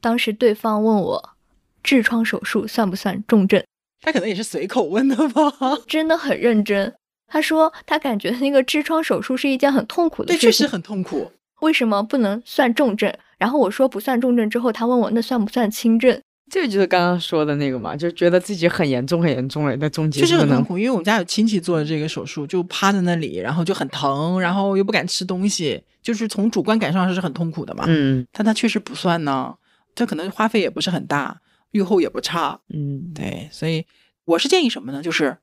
[0.00, 1.36] 当时对方问我
[1.84, 3.62] 痔疮手术算不算重症，
[4.00, 5.52] 他可能也是随口问的吧，
[5.86, 6.94] 真的很认真。
[7.32, 11.32] 他说他感觉那个痔疮手术是一件很痛苦的事情，对，确实很痛苦。
[11.62, 13.10] 为什么不能算重症？
[13.38, 16.20] 然后我说不算重症之后，他问我那算不算轻症？
[16.50, 20.76] 这个就是刚刚说的那个嘛，就觉得自己很严重很严重了，在中间确实很痛苦。
[20.76, 27.84] 因为我们家有亲戚做的这个手术，就趴在那里，然后就很疼，然后又不敢吃东西，就是从主观感受上是很痛苦的嘛。
[27.88, 29.54] 嗯，但他确实不算呢，
[29.94, 31.40] 他可能花费也不是很大，
[31.70, 32.60] 愈后也不差。
[32.68, 33.86] 嗯，对，所以
[34.26, 35.02] 我是建议什么呢？
[35.02, 35.38] 就是。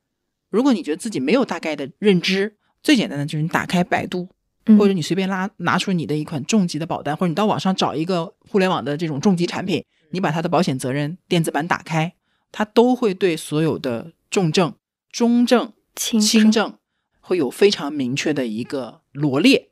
[0.50, 4.28] 如果你觉得自己没有大概的认知，最简单的就是你打开百度，
[4.78, 12.14] 或者你随便拉拿出你的一款重疾的保单，或者你到网上找一个互联网的这种重疾产品，你把它的保险责任电子版打开，
[12.52, 14.74] 它都会对所有的重症、
[15.12, 16.76] 中症、轻症
[17.20, 19.70] 会有非常明确的一个罗列。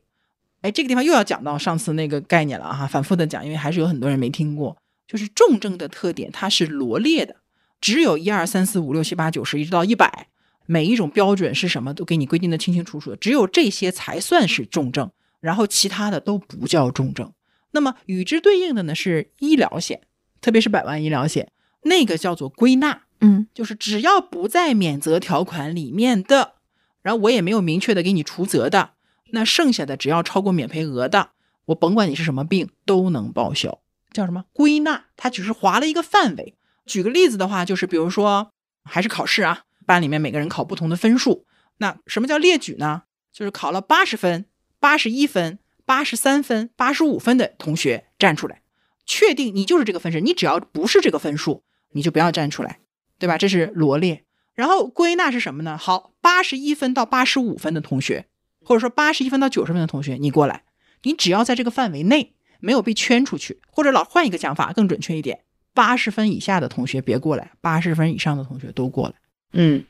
[0.60, 7.36] 哎，这个地方又要讲到上次那个概念了哈，反复的讲，因为还是有很多人没听过，就是重症的特点它是罗列的，
[7.80, 10.28] 只有一二三四五六七八九十一直到一百。
[10.70, 17.32] 每一种标准是什么，都给你规定的清清楚楚的，只有这些才算是重症，然后其他的都不叫重症。
[17.70, 20.02] 那么与之对应的呢是医疗险，
[20.42, 21.50] 特别是百万医疗险，
[21.84, 26.56] 那个叫做归纳，嗯，就是只要不在免责条款里面的，
[27.00, 28.90] 然后我也没有明确的给你除责的，
[29.32, 31.30] 那剩下的只要超过免赔额的，
[31.66, 33.80] 我甭管你是什么病都能报销，
[34.12, 35.06] 叫什么归纳？
[35.16, 36.54] 它只是划了一个范围。
[36.84, 38.52] 举个例子的话，就是比如说
[38.84, 39.64] 还是考试啊。
[39.88, 41.46] 班里面每个人考不同的分数，
[41.78, 43.04] 那什么叫列举呢？
[43.32, 44.44] 就是考了八十分、
[44.78, 48.60] 八十一分、八十三分、八十五分的同学站出来，
[49.06, 50.18] 确定你就是这个分数。
[50.18, 52.80] 你只要不是这个分数，你就不要站出来，
[53.18, 53.38] 对吧？
[53.38, 54.24] 这是罗列。
[54.54, 55.78] 然后归纳是什么呢？
[55.78, 58.26] 好，八十一分到八十五分的同学，
[58.60, 60.64] 或者说八十一分到九十分的同学，你过来，
[61.04, 69.14] 你只要在这个范围内没有被圈出去，或者老换一个讲法更准确一点，八十分以下的同学别过来，八十分以上的同学都过来。
[69.52, 69.84] 嗯，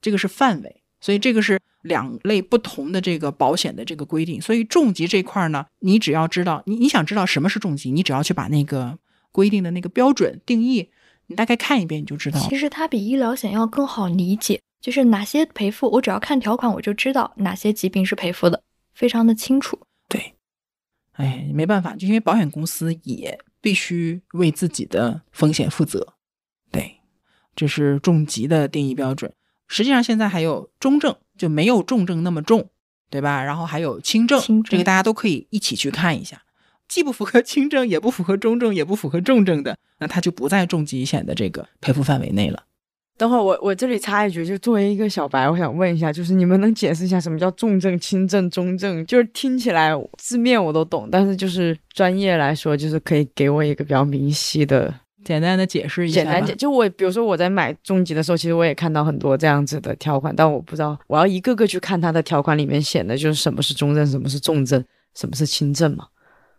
[0.00, 4.40] 这个是范围，所以这个是两类不同的这个保险的这个规定。
[4.40, 8.98] 所以重疾这块呢，你只要知道你你想知道什么是重疾，你只要去把那个
[9.30, 10.90] 规定的那个标准定义，
[11.26, 12.40] 你大概看一遍你就知道。
[12.40, 18.62] 其实它比医疗险要更好理解，就是哪些赔付，我只要看条款我就知道哪些疾病是赔付的，
[18.94, 19.78] 非常的清楚。
[20.08, 20.34] 对，
[21.12, 26.14] 哎，没办法，就因为保险公司也必须为自己的风险负责。
[27.54, 29.32] 这是重疾的定义标准。
[29.68, 32.68] 实际上，现在还有中症，就没有重症那么重，
[33.08, 33.42] 对吧？
[33.42, 36.42] 然后还有轻症，这个大家都可以一起去看一下。
[36.88, 42.64] 既不符合轻症，也不符合中症，也不符合重症的，那它就不在重疾险的这个赔付范围内了。
[43.16, 49.06] 等会儿我我这里插一句，就作为一个小白，我想问一下，就是你们能解释一下什么叫重症、轻症、中症？
[49.06, 54.92] 就是听起来字面我都懂，但是就是专业来说，就是可以给我一个比较明晰的。
[55.24, 66.06] 简单的解释一下，简单解就我，比如说我在买重疾的时候，其实我也看到很多这样子的条款，但我不知道我要一个个去看它的条款里面写的，就是什么是中症，什么是重症，什么是轻症嘛？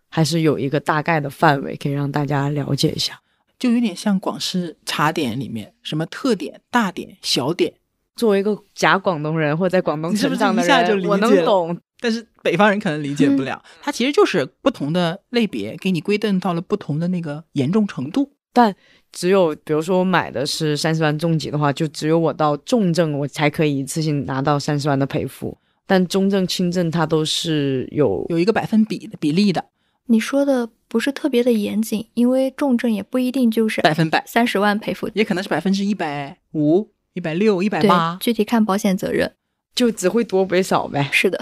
[0.09, 3.19] 还是有一个大概的范围可以让大家了解一下？
[3.57, 7.73] 就有点像广式茶点里面什么特点、大点、小点。
[8.15, 13.63] 作为一个假广东人或者在广东成长的人，我能懂，但是北方人可能理解不 了。
[13.81, 18.31] 它其实就是不同的类别给你规定到了不同的那个严重程度。
[18.53, 18.73] 但
[19.11, 25.57] 只有比如说我买的是三十万重疾的话，就只有我到重症我才可以一次性拿到三十万的赔付。
[25.85, 29.65] 但中症、轻症它都是有有一个百分比的比例的。
[30.05, 39.33] 你说的不是特别的严谨，因为重症也不一定就是百分百，三十万赔付，也可能是百分之一百五、一百六、一百对八，，具体看保险责任。
[39.75, 41.09] 就只会多不会少呗。
[41.11, 41.39] 是的，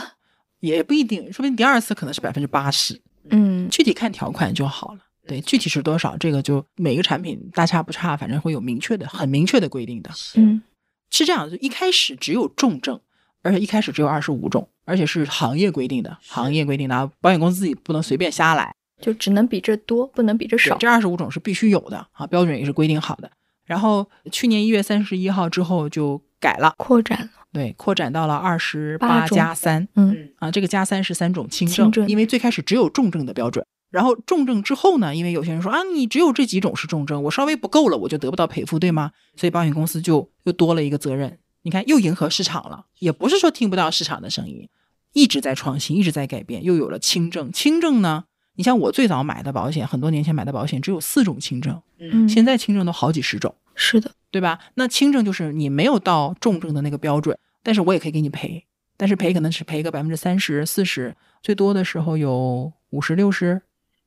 [0.60, 5.00] 也不一定，说不定第二次可能是百分之八十，嗯，具体看条款就好了。
[5.32, 10.10] 对，具体是多少，这个就每个产品大差不差，反正会有明确的、很明确的规定的。
[10.36, 10.62] 嗯，
[11.10, 13.00] 是这样，就一开始只有重症，
[13.42, 18.76] 而且一开始只有二十五种，而且是行业规定的，行业规定的啊，保险公司自己不能随便瞎来。
[19.00, 20.78] 就只能比这多，不能比这少。
[20.78, 23.32] 这二十五种是必须有的啊，标准也是规定好的。
[23.64, 33.66] 然后去年一月三十一号之后就改了，扩展了，对，扩展到了二十八加三嗯，啊，这个加三是三种轻症，轻症因为最开始只有重症的标准。
[33.92, 39.12] 然后重症之后呢，因为有些人说啊，你只有这几种是重症，我稍微不够了，我就得不到赔付，对吗？
[39.36, 41.38] 所以保险公司就又多了一个责任。
[41.64, 44.68] 你看，又迎合市场了，也不是说听不到市场的声音，
[45.14, 47.52] 一直在创新，一直在改变，又有了轻症。
[47.52, 48.24] 轻症呢，
[48.56, 54.58] 你像我最早买的保险，很多年前买的保险只有四种轻症，嗯，现在轻症都好几十种，是的，对吧？
[54.76, 63.62] 那轻症就是你没有到重症的那个标准，但是我也可以给你赔，但是赔可能是赔个百分之三十、四十，最多的时候有五十、六十。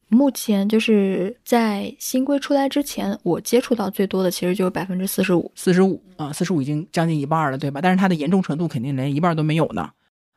[0.08, 5.50] 目前就是在新规出来之前，我接触到最多的其实就是百分之四十五。
[5.54, 7.80] 四十五啊，四十五已经将近一半了，对吧？
[7.80, 9.90] 但是它的严重程度肯定连一半都没有呢。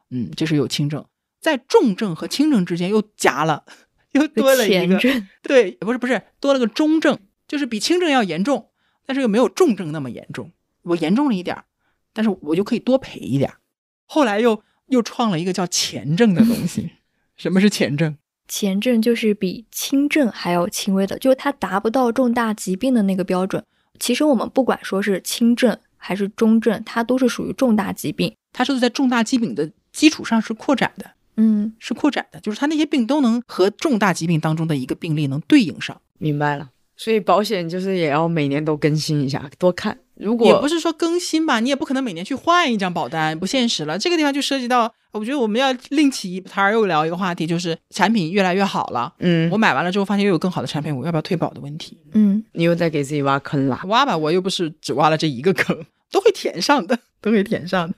[0.10, 1.06] 嗯，这是有轻症，
[1.40, 3.66] 在重症和轻症之间又夹了，
[4.14, 8.70] 又多了一个，前，对，不是不是，多了个中症，就是比轻症要严重，
[9.06, 10.52] 但是又没有重症那么严重。
[10.84, 11.66] 我严重了一点儿，
[12.14, 13.58] 但是我就可以多赔一点儿。
[14.06, 16.92] 后来又又创了一个叫前症的东西。
[17.36, 18.18] 什么是前症？
[18.48, 23.64] 前症就是比轻症还要轻微的，就是它达不到重大疾病的那个标准。
[24.00, 28.34] 其实我们不管说是轻症还是中症，它都是属于重大疾病。
[28.54, 36.00] 它是在重大疾病的基础上是扩展的，嗯，是扩展的，就是它那些病都能和重大疾病当中的一个病例能对应上。
[36.18, 36.70] 明白了。
[36.96, 40.00] 所以保险就是也要每年都更新一下，多看。
[40.20, 43.98] 如也果不是说更新吧，你也不可能每年去换一张保单，不现实了。
[43.98, 49.14] 这个地方就涉及到，我觉得我们要另起一摊儿，又聊一个话题，就是产品越来越好了。
[49.20, 51.98] 嗯我，买完了之后，发现又有更好的产品，我要不要退保的问题？
[52.14, 53.80] 嗯，你又在给自己挖坑了。
[53.86, 55.78] 挖吧，我又不是只挖了这一个坑，
[56.12, 57.96] 都会填上的，都会填上的。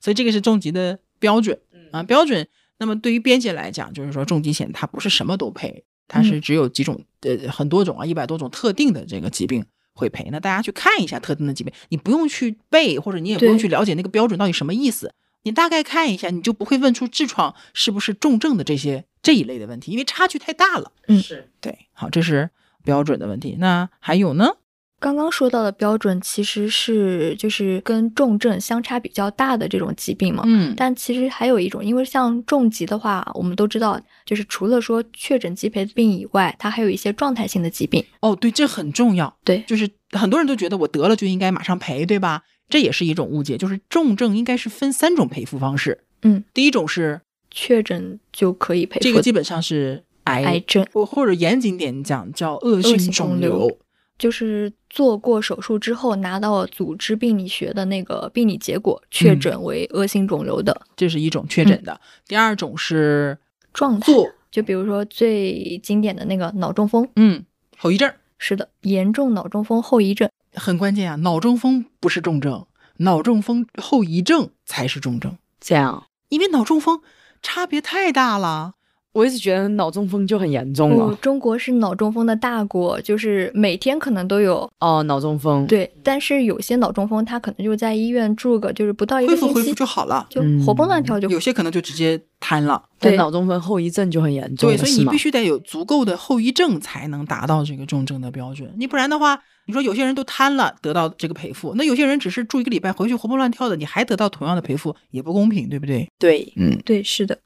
[0.00, 1.58] 所以这个是重疾的标准
[1.92, 2.46] 啊，标准。
[2.80, 9.66] 那么对于边界来讲，就是说重疾险它不是什么都赔，它是只有几种呃很多种啊，一百多种特定的这个疾病
[9.98, 10.28] 会赔。
[10.30, 20.92] 那大家去看一下特定的疾病，你不用去背，或者你也不用去了解那个标准到底什么意思，你大概看一下，你就不会问出痔疮是不是重症的这些这一类的问题，因为差距太大了。
[21.08, 22.50] 嗯是对，好，这是
[22.84, 23.56] 标准的问题。
[23.58, 24.56] 那还有呢？
[25.00, 30.42] 刚刚说到的标准其实是就是跟重症相差比较大的这种疾病嘛。
[30.46, 38.04] 嗯，但其实还有一种，因为像重疾的话，我们都知道，就是除了说确诊疾陪病以外，它还有一些状态性的疾病。
[38.20, 39.32] 哦，对，这很重要。
[39.44, 42.42] 对就是很多人都觉得我得了就应该马上赔，对吧？
[42.68, 46.04] 这也是一种误解，就是重症应该是分三种赔付方式。
[46.22, 53.78] 嗯，第一种是确诊就可以赔付这个基本上是癌，癌症，或或者严谨点讲叫恶性性肿瘤。
[54.18, 62.00] 就是做过手术之后拿到组织病理学的那个病理结果，确嗯诊为恶性肿瘤的这是一种确诊的。
[62.26, 63.38] 第二种是
[63.72, 64.12] 状态。
[64.50, 67.44] 就比如说最经典的那个脑中风，嗯
[67.76, 70.30] 后遗症，是的，严重脑中风后遗症。
[70.54, 71.16] 很关键啊。
[71.16, 76.06] 脑中风不是重症，脑中风后遗症才是重症，这样。
[76.30, 77.02] 因为脑中风
[77.42, 78.72] 差别太大了。
[79.12, 81.14] 我一直觉得脑中风就很严重不，了。
[81.16, 84.70] 中国是脑中风的大国，就是每天可能都有。
[84.80, 92.80] 哦，脑中风。，对，但是有些脑中风，他可能就在医院住个就是不到一个星期恢复恢复，就好了，就嗯活蹦乱跳就有些可能就直接瘫了。
[93.00, 98.72] 对脑中风后遗症就很严重对，所以你必须得有足够的后遗症才能达到这个重症的标准。
[98.76, 106.08] 你不然的话，你说有些人都瘫了得到这个赔付，那有些人只是住一个礼拜回去活蹦乱跳的，你还得到同样的赔付，也不公平，对不对？
[106.18, 107.38] 对，嗯，对，是的。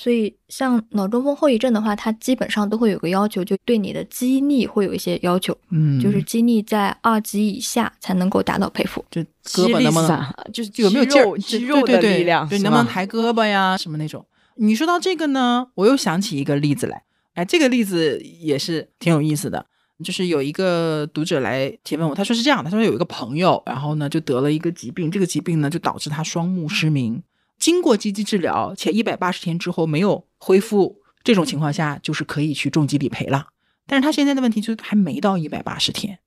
[0.00, 9.04] 所以像脑中风后遗症的话，它基本上都会有个要求，就对你的肌力会有一些要求，嗯就是肌力在二级以下才能够达到赔付。
[9.10, 14.24] 就胳膊能不能能就是有没有劲儿，肌肉对对对的力量，对，能不能抬胳膊呀什么那种。
[14.54, 17.02] 你说到这个呢，我又想起一个例子来，
[17.34, 19.66] 哎，这个例子也是挺有意思的。
[20.04, 27.20] 就是有一个读者来提问我，他说是这样的，他说有一个朋友，然后呢就得了一个疾病，这个疾病呢就导致他双目失明，
[27.58, 33.48] 经过积极治疗且一百八十天之后没有恢复，这种情况下就是可以去重疾理赔了。
[33.86, 36.18] 但是他现在的问题就是还没到一百八十天，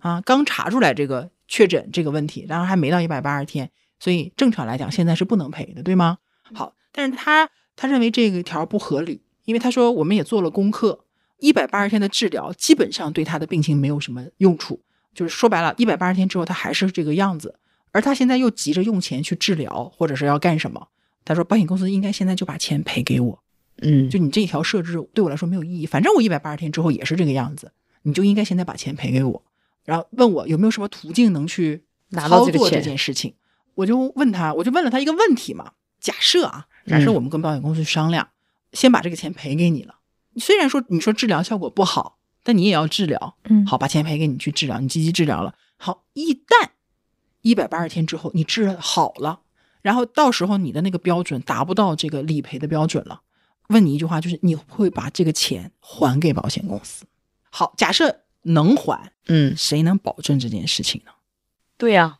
[0.00, 6.18] 啊，刚查出来这个确诊这个问题，然后还没到一百八十天，所以正常来讲现在是不能赔的，对吗？
[6.52, 11.04] 好，但是他他认为这个条不合理，因为他说我们也做了功课，
[11.38, 14.80] 一百八十天的治疗基本上对他的病情没有什么用处，
[15.14, 17.58] 就是说白了，一百八十天之后他还是这个样子，
[17.96, 20.88] 而他现在又急着用钱去治疗，或者是要干什么？
[21.24, 23.42] 他说保险公司应该现在就把钱赔给我，
[23.80, 27.72] 嗯，就你这一条设置对我来说没有意义，反正我一百八十天之后也是这个样子，
[28.02, 29.42] 你就应该现在把钱赔给我，
[29.86, 33.32] 然后问我有没有什么途径能去拿到这这个钱件事情。
[33.76, 38.28] 我就问他，我就问了他一个问题嘛，假设啊，假设嗯我们跟保险公司商量，
[38.74, 39.94] 先把这个钱赔给你了，
[40.36, 45.54] 虽然说你说治疗效果不好，但你也要治疗，嗯，好，把钱赔给你去治疗，你积极治疗了。
[45.78, 46.68] 好，一旦
[47.46, 49.38] 一百八十天之后你治好了，
[49.80, 53.20] 然后到时候你的那个标准达不到这个理赔的标准了，
[53.68, 57.04] 问你一句话，就是你会把这个钱还给保险公司？
[57.50, 61.12] 好，假设能还，嗯，谁能保证这件事情呢？
[61.76, 62.18] 对呀、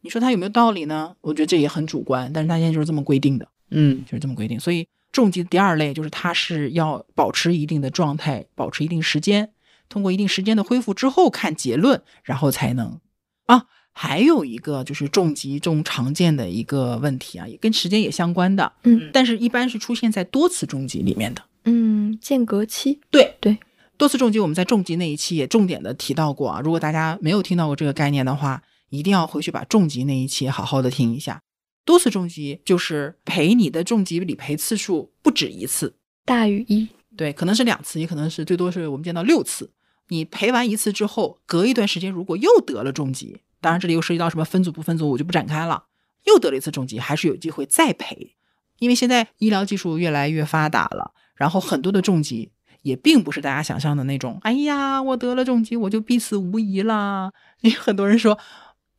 [0.00, 1.16] 你说他有没有道理呢？
[1.20, 3.46] 我觉得这也很主观，但是它现在就是这么规定的。
[3.74, 4.58] 嗯就是这么规定。
[4.58, 9.52] 所以重疾第二类就是它是要保持一定的状态，保持一定时间，
[9.90, 12.98] 通过一定时间的恢复之后看结论，然后才能
[13.44, 13.66] 啊。
[13.92, 21.42] 还有一个就是重疾中常见的一个问题啊，也跟时间也相关的，嗯但是一般是出现在多次重疾里面的。
[21.64, 23.58] 嗯，间隔期，对对，
[23.96, 26.60] 多次重疾我们在重疾那一期也重点的提到过啊。
[26.60, 31.40] 如果大家没有听到过这个概念的话，一定要回去把重疾那一期好好的听一下。
[31.84, 39.70] 多次重疾就是赔你的重疾理赔次数不止一次，大于一，对，可能是两次，也可能是最多是我们见到六次。
[40.08, 45.84] 你赔完一次之后，隔一段时间如果又得了重疾，当然这里又涉及到什么分组不分组，我就不展开了。
[46.24, 48.36] 又得了一次重疾，还是有机会再赔，
[48.78, 52.52] 因为现在医疗技术越来越发达了，然后很多的重疾
[52.82, 57.32] 也并不是大家想象的那种，哎呀，我得了重疾我就必死无疑啦。
[57.62, 58.38] 因为很多人说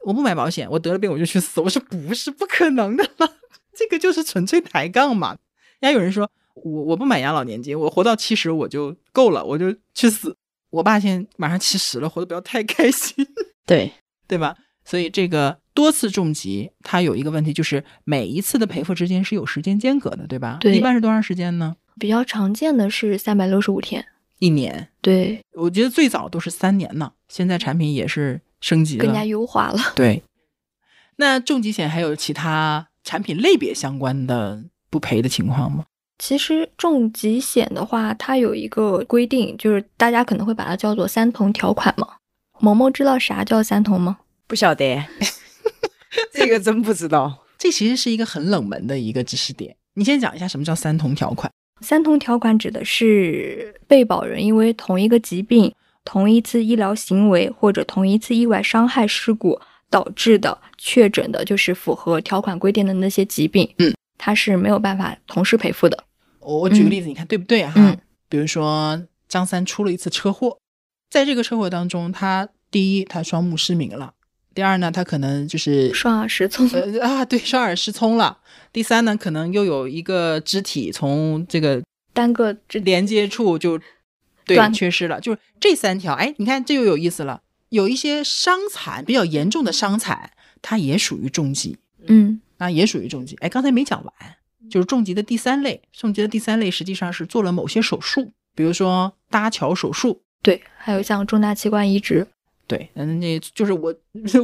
[0.05, 3.29] 我不买保险，我得了病我就去死，我说不是不可能的嘛，
[3.73, 5.37] 这个就是纯粹抬杠嘛。
[5.79, 10.35] 人家有人说我我不买养老年金，我活到七十我就够了，我就去死。
[10.69, 13.25] 我爸现在马上七十了，活得不要太开心，
[13.65, 13.93] 对，
[14.27, 14.55] 对吧？
[14.85, 20.57] 所以这个多次重疾，它有一个问题，就是每一次的赔付之间是有时间间隔的，对吧？
[20.59, 21.75] 对一般是多长时间呢？
[21.99, 24.05] 比较常见的是三百六十五天，
[24.39, 24.89] 一年。
[25.01, 29.79] 对，我觉得最早都是三年呢，现在产品也是升级了，更加优化了。
[29.95, 30.23] 对。
[31.17, 35.85] 那重疾险还有其他产品类别相关的不赔的情况吗？
[36.17, 42.07] 其实重疾险的话，它有一个规定，就是大家可能会把它叫做三同条款嘛。
[42.63, 44.19] 萌萌知道啥叫三同吗？
[44.47, 45.03] 不晓得，
[46.31, 47.43] 这个真不知道。
[47.57, 49.75] 这其实是一个很冷门的一个知识点。
[49.95, 51.51] 你先讲一下什么叫三同条款？
[51.81, 59.59] 三同条款指的是被保人因为同一个疾病、同一次医疗行为或者同一次意外伤害事故
[59.89, 66.01] 导致的确诊的，就是符合条款规定的那些疾病，嗯，它是没有办法同时赔付的。
[66.39, 67.73] 我我举个例子，你看对不对啊？
[67.75, 67.97] 嗯
[68.29, 70.57] 比如说张三出了一次车祸，
[71.13, 74.15] 在这个车祸当中，他第一他双目失明了，
[74.55, 78.39] 第二呢，他可能就是双耳失聪，呃 啊，对，双耳失聪了。
[78.71, 81.83] 第三呢，可能又有一个肢体从这个
[82.13, 83.79] 单个这连接处就
[84.43, 86.15] 对断缺失了，就是这三条。
[86.15, 90.31] 哎，你看这又有意思了，有一些伤残比较严重的伤残，
[90.63, 93.35] 它也属于重疾嗯啊，也属于重疾。
[93.35, 94.13] 哎，刚才没讲完，
[94.67, 100.23] 就是重疾的第三类，重疾的第三类实际上是做了某些手术，比如说搭桥手术。
[100.43, 102.27] 对，还有像重大器官移植，
[102.67, 103.95] 对，嗯，那就是我，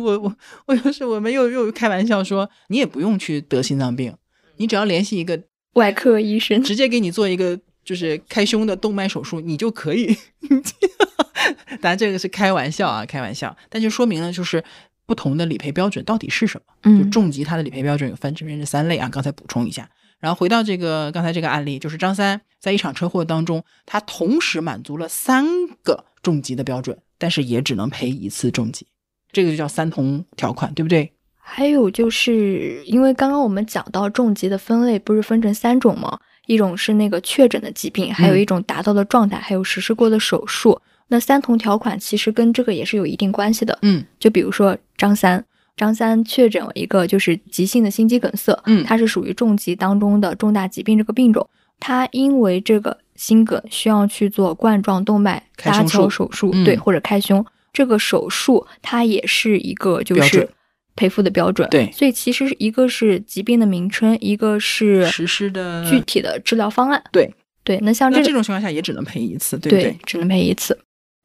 [0.02, 0.36] 我我
[0.66, 4.16] 我就是我们又又开玩笑说，你也不用去得心脏病，
[4.58, 5.40] 你只要联系一个
[5.74, 10.16] 外科医生，直接给你做一个就是开胸的动脉手术，你就可以。
[11.82, 14.64] 当然这个是开玩笑啊，开玩笑，但就说明了就是
[15.06, 16.74] 不同的理赔标准到底是什么。
[16.84, 19.90] 就嗯重疾它的理赔标准有分这边这三类啊，刚才补充一下。
[20.20, 25.46] 然后回到这个刚才这个案例，就是张三在一场车祸当中，他同时满足了三
[25.84, 28.86] 个重疾的标准，但是也只能赔一次重疾，
[29.32, 31.12] 这个就叫三同条款，对不对？
[31.38, 36.20] 还有就是因为刚刚我们讲到重疾的分类不是分成三种吗？
[36.46, 40.80] 一种是那个确诊的疾病，还有一种达到的状态，还有实施过的手术。
[41.08, 43.78] 那三同条款其实跟这个也是有一定关系的。
[43.82, 45.44] 嗯就比如说张三，
[45.80, 51.50] 张三确诊了一个就是急性的心肌梗塞，嗯它是属于重疾当中的重大疾病这个病种，
[51.80, 60.50] 他因为这个心梗需要去做冠状动脉搭桥手术，嗯对，或者开胸，这个手术它也是一个就是
[60.98, 61.66] 赔付的标准。
[61.70, 67.02] 对所以其实一个是疾病的名称，一个是实施的具体的治疗方案。
[67.12, 69.98] 对对，那像这种情况下也只能赔一次，对不对？
[70.04, 70.78] 只能赔一次。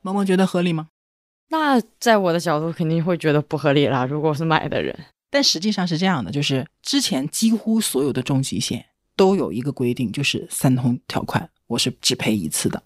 [0.03, 0.87] 萌萌觉得合理吗？
[1.57, 4.05] 那在我的角度肯定会觉得不合理啦。
[4.05, 4.93] 如果是买的人，
[5.31, 8.85] 但实际上是这样的，就是之前几乎所有的重疾险
[9.15, 12.83] 都有一个规定，就是三通条款，我是只赔一次的。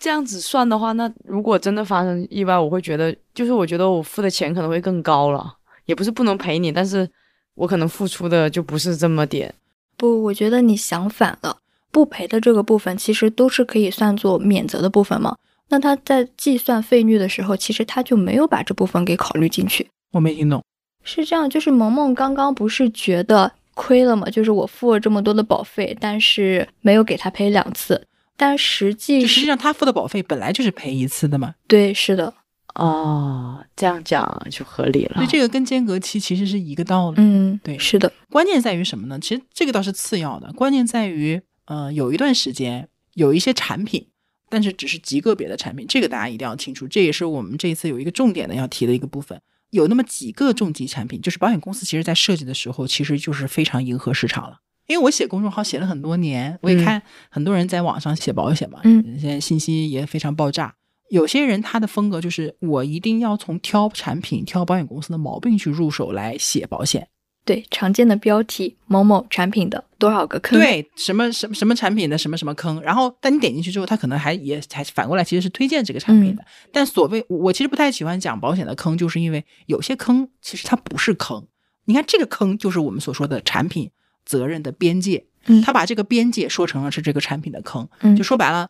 [0.00, 5.56] 这样子算的话，那如果真的发生意外，我会觉得，就是我觉得我付的钱可能会更高了，
[5.86, 7.08] 也不是不能赔你，但是
[7.54, 9.52] 我可能付出的就不是这么点。
[9.96, 11.58] 不，我觉得你想反了，
[11.90, 15.36] 不赔的这个部分其实都是可以算作免责的部分嘛。
[15.72, 19.88] 那他在计算费率的时候，其实他就没有把这部分给考虑进去。
[20.12, 20.62] 我没听懂，
[21.02, 24.28] 是这样，就是萌萌刚刚不是觉得亏了吗？
[24.28, 28.06] 就是我付了这么多的保费，但是没有给他赔两次，
[28.36, 31.54] 但实际实际上他付的保费本来就是赔一次的嘛。
[31.66, 32.34] 对，是的，
[32.74, 35.14] 哦，这样讲就合理了。
[35.14, 37.16] 所以这个跟间隔期其实是一个道理。
[37.16, 39.18] 嗯，对是的，关键在于什么呢？
[39.18, 44.06] 其实这个倒是次要的，关键在于，呃，有一段时间有一些产品，
[44.52, 46.86] 但是只是极个别的产品，这个大家一定要清楚。
[46.86, 49.40] 这也是我们这一次有一个重点的要提的一个部分。
[49.70, 54.58] 有那么几个重疾产品，就是保险公司其实在设计的时候，其实就是非常迎合市场了。
[54.88, 57.00] 因为我写公众号写了很多年，我也看
[57.30, 60.74] 很多人在网上写保险嘛，嗯，现在信息也非常爆炸。
[61.08, 67.08] 有些人他的风格就是我一定要从挑产品、挑保险公司的毛病去入手来写保险。
[67.44, 76.44] 对，常见的标题某某产品的多少个坑，，对，什么什么什么产品的什么什么坑，然后但你点进去之后，它可能还也还反过来其实是推荐这个产品的。
[76.72, 81.44] 但所谓我其实不太喜欢讲保险的坑，就是因为有些坑其实它不是坑。
[81.86, 83.90] 你看这个坑就是我们所说的产品
[84.24, 88.68] 责任的边界，嗯他把这个边界说成了是这个产品的坑，嗯就说白了，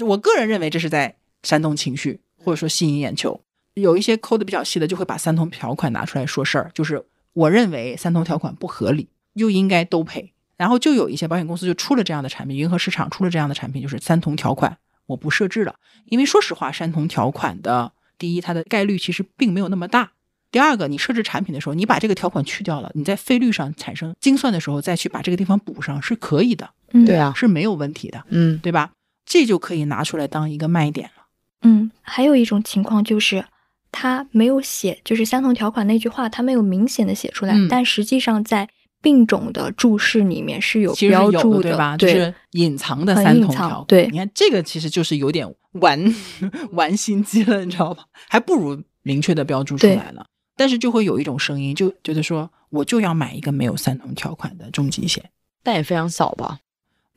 [0.00, 1.14] 我个人认为这是在
[1.44, 3.40] 煽动情绪或者说吸引眼球。
[3.74, 7.00] 有一些抠的比较细的，就会把三通条款拿出来说事儿，就是
[7.38, 10.32] 我认为三同条款不合理，就应该都赔。
[10.56, 14.76] 然后就有一些保险公司就出了这样的产品，云和市场出了这样的产品，就是三同条款
[15.06, 15.76] 我不设置了，
[16.06, 20.10] 因为说实话，三同条款的第一，它的概率其实并没有那么大。
[20.50, 28.90] 第二个，你设置产品的时候，你把这个条款去掉了，你在费率上产生精算的时候再去把这个地方补上是可以的，嗯，对，啊，是没有问题的，嗯，对吧？
[29.24, 31.26] 这就可以拿出来当一个卖点了。
[31.62, 33.44] 嗯，还有一种情况就是。
[33.90, 38.68] 他没有写，就是相同条款那句话，他没有明显的写出来，嗯但实际上在
[39.00, 41.96] 病种的注释里面是有标注对吧？
[41.96, 43.84] 对，就是隐藏的三同条款。
[43.86, 46.14] 对你看这个其实就是有点玩
[46.72, 48.04] 玩心机了，你知道吧？
[48.28, 50.26] 还不如明确的标注出来了。
[50.56, 55.30] 但是就会有一种声音，就觉得说我就要买一个没有三同条款的重疾险，
[55.62, 56.58] 但也非常少吧。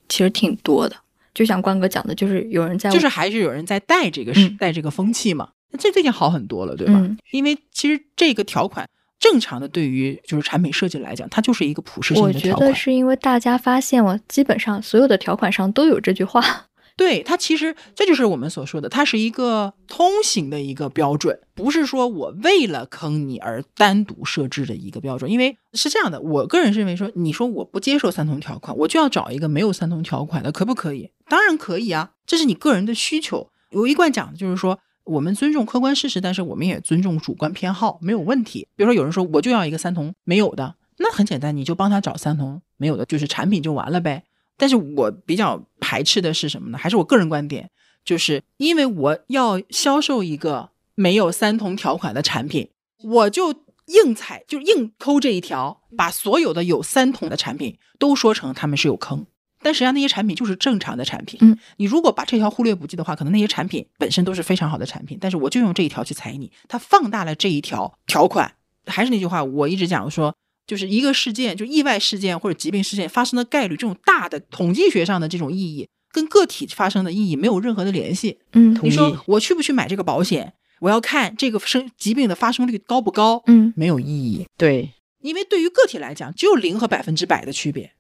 [0.08, 0.96] 其实挺多的。
[1.34, 5.50] 就像关哥讲的，就是有人在就是还是有人在带这个嗯带这个风气嘛。
[5.72, 6.94] 那这最近好很多了，对吧？
[6.96, 8.88] 嗯因为其实这个条款
[9.20, 12.76] 正常的对于就是产品设计来讲，它就是一个普适性的条款我觉得。
[12.76, 16.42] 是因为大家发现了，基本上所有的条款上都有这句话。
[16.98, 25.32] 对它其实这就是我们所说的，它是一个通行的一个标准，不是说我为了坑你而单独设置的一个标准。
[25.32, 31.10] 因为是这样的，我个人认为说，你说我不接受三通条款，我就要找一个没有三通条款的，可不可以？
[31.28, 33.50] 当然可以啊，这是你个人的需求。
[33.72, 38.68] 我一贯讲的就是说，我们尊重客观事实，但是我们也尊重主观偏好，没有问题。
[38.76, 44.24] 比如说有人说我就要一个三同没有的，那很简单，你就帮他找三同没有的，就是产品就完了呗。
[44.58, 46.78] 但是我比较排斥的是什么呢？
[46.78, 47.72] 还是我个人观点，
[48.06, 52.70] 就是因为我要销售一个没有三同条款的产品，
[53.04, 53.52] 我就
[53.88, 59.26] 硬踩，就硬抠这一条，把所有的有三同的产品都说成他们是有坑。
[59.64, 61.38] 但实际上那些产品就是正常的产品。
[61.42, 68.54] 嗯，你如果把这条忽略不计的话，可能那些产品本身都是非常好的产品，但是我就用这一条去踩你，它放大了这一条条款。
[68.88, 70.36] 还是那句话，我一直讲说，
[70.66, 78.40] 就是一个事件，就意外事件或者疾病事件发生的概率，这种大的统计学上的这种意义，跟个体发生的意义没有任何的联系。
[78.54, 80.54] 嗯你说我去不去买这个保险？
[80.80, 84.48] 我要看这个生疾病的发生率高不高，嗯没有意义。
[84.58, 84.90] 对，
[85.22, 87.92] 因为对于个体来讲，只有零和百分之百的区别。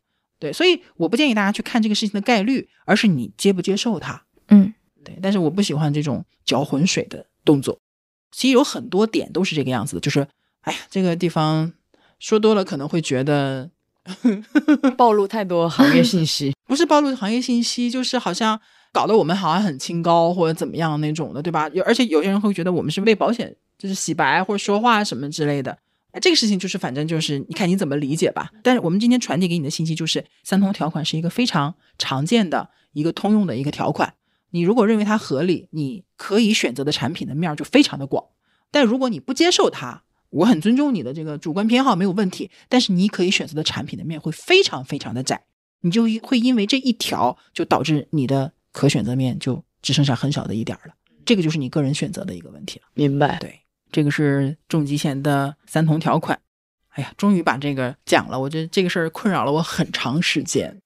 [0.41, 4.23] 对，所以我不建议大家去看这个事情的概率，而是你接不接受它。
[4.47, 4.73] 嗯
[5.03, 7.79] 对，但是我不喜欢这种搅浑水的动作。
[8.31, 10.27] 其实有很多点都是这个样子的，就是，
[10.61, 11.71] 哎呀，这个地方
[12.17, 13.69] 说多了可能会觉得
[14.97, 16.55] 暴露太多行业信息。
[16.65, 18.59] 不是暴露行业信息，就是好像
[18.91, 21.69] 搞得我们好像很清高或者怎么样那种的，对吧？
[21.69, 25.77] 有而且有些人会觉得我们是为保险就是洗白或者说话什么之类的。
[26.11, 28.51] 哎，这个事情就是反正就是你看你怎么理解吧。
[28.63, 34.13] 但是我们今天传递给你的信息就是，三通条款是一个非常常见的一个通用的一个条款。
[34.51, 38.25] 你如果认为它合理，你可以选择的产品的面儿就非常的广。
[38.69, 45.43] 但如果你不接受它，我很尊重你的这个主观偏好没有问题，但是你可以选择的产品的面会非常非常的窄。
[45.81, 50.93] 你就会因为这一条，就导致你的可选择面就只剩下很小的一点儿了。
[51.25, 52.85] 这个就是你个人选择的一个问题了。
[52.93, 53.39] 明白。
[53.39, 53.59] 对，
[53.91, 56.39] 这个是重疾险的三同条款。
[56.89, 60.81] 哎呀，终于把这个讲了，我觉得这个事儿困扰了我很长时间。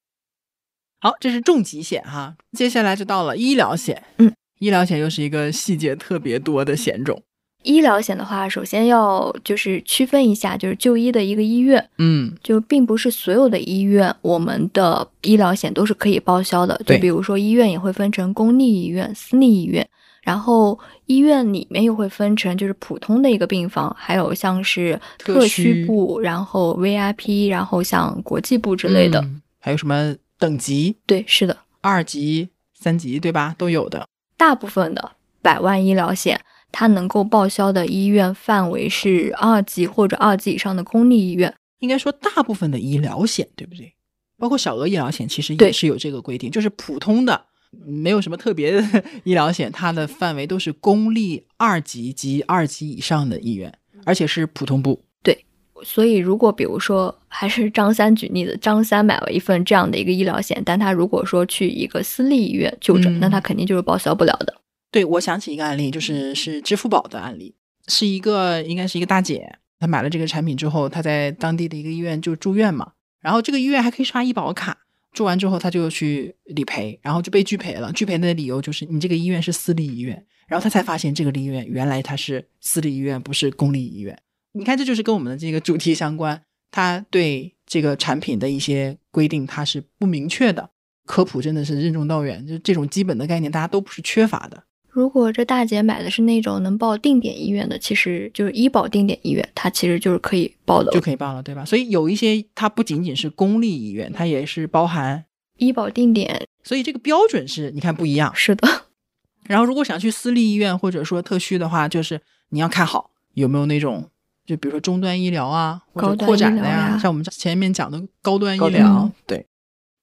[0.99, 4.03] 好，这是重疾险哈，接下来就到了医疗险。
[4.17, 7.21] 嗯，医疗险又是一个细节特别多的险种。
[7.63, 16.79] 医疗险的话，首先要就是区分一下，就是就医的一个医院，嗯，就并不是所有的医院，我们的医疗险都是可以报销的。
[16.85, 19.89] 对就比如说医院也会分成公立医院、私立医院，
[20.25, 29.21] 然后医院里面又会分成就是普通的一个病房，还有像是特需部，然后 VIP，然后像国际部之类的。
[29.21, 30.95] 嗯还有什么等级？
[31.07, 33.55] 对，是的，二级、三级，对吧？
[33.57, 34.07] 都有的。
[34.37, 36.39] 大部分的百万医疗险，
[36.71, 41.51] 它能够报销的医院范围是二级或者二级以上的公立医院。
[41.79, 43.91] 应该说，大部分的医疗险，对不对？
[44.37, 47.45] 包括小额医疗险，其实也是有这个规定，就是普通的，
[47.85, 53.73] 没有什么特别的 医疗险，它的范围都是公立二级及二级以上的医院，
[54.05, 55.03] 而且是普通部。
[55.23, 55.45] 对
[55.83, 64.55] 所以，如果比如说还是张三举例子，张三买了一份这样的一个医疗险，但他如果说去一个私立医院就诊，嗯那他肯定就是报销不了的。
[64.91, 67.53] 对，我想起一个案例，就是是支付宝的案例，
[67.87, 74.77] 是一个应该是一个大姐，她买了这个产品之后，她在当地的一个医院就住院嘛，然后这个医院还可以刷医保卡，
[75.15, 77.91] 住完之后他就去理赔，然后就被拒赔了。
[77.93, 84.15] 拒赔的理由就是你这个医院是私立医院，然后他才发现这个医院原来它是私立医院，不是公立医院。
[84.51, 90.69] 你看，这就是跟我们的这个主题相关，他对这个产品的一些规定它是不明确的。
[91.05, 94.63] 科普真的是任重道远，就这种基本的概念大家都不是缺乏的。
[94.95, 100.89] 如果这大姐买的是那种能报定点医院的，其实就是医保定点医院，它其实就是可以报的。
[100.93, 101.65] 就可以报了，对吧？
[101.65, 105.25] 所以有一些它不仅仅是公立医院，它也是包含，
[105.57, 108.31] 医保定点所以这个标准是你看不一样。
[108.33, 108.65] 是的，
[109.43, 112.21] 然后如果想去私立医院或者说特需的话，就是
[112.51, 114.09] 你要看好有没有那种，
[114.45, 119.45] 就比如说终端医疗啊，或者扩展的呀像我们前面讲的高端医疗端，对。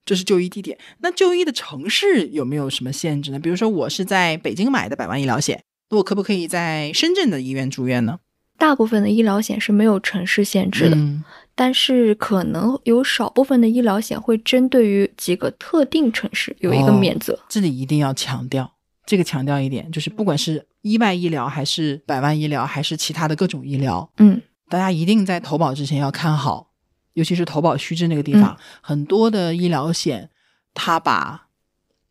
[0.05, 3.38] 这是就医地点，那就医的城市有没有什么限制呢？
[3.38, 8.18] 比如说我是在北京买的百万医疗险，那我可不可以在深圳的医院住院呢？
[8.59, 11.24] 大部分的医疗险是没有城市限制的，嗯
[11.55, 17.38] 但是可能有少部分的医疗险会针对于几个特定城市有一个哦免责。
[17.48, 18.72] 这里一定要强调，
[19.05, 24.40] 这个强调一点，就是不管是意外医疗，还是百万医疗，还是其他的各种医疗，嗯，
[24.70, 26.70] 大家一定在投保之前要看好，
[27.14, 30.30] 尤其是投保须知那个地方，很多的医疗险，
[30.74, 31.48] 它把。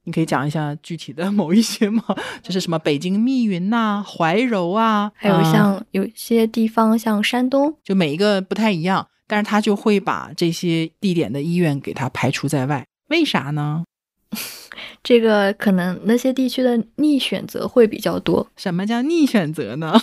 [0.04, 2.04] 你可以讲一下具体的某一些吗？
[2.42, 12.84] 就是什么北京密云呐、怀柔啊，还有啊像有些地方像山东，就每一个不太一样，但是他就会把这些地点的医院给它排除在外。
[13.10, 13.84] 为啥呢？
[15.04, 18.50] 这个可能那些地区的逆选择会比较多。
[18.58, 20.02] 什么叫逆选择呢？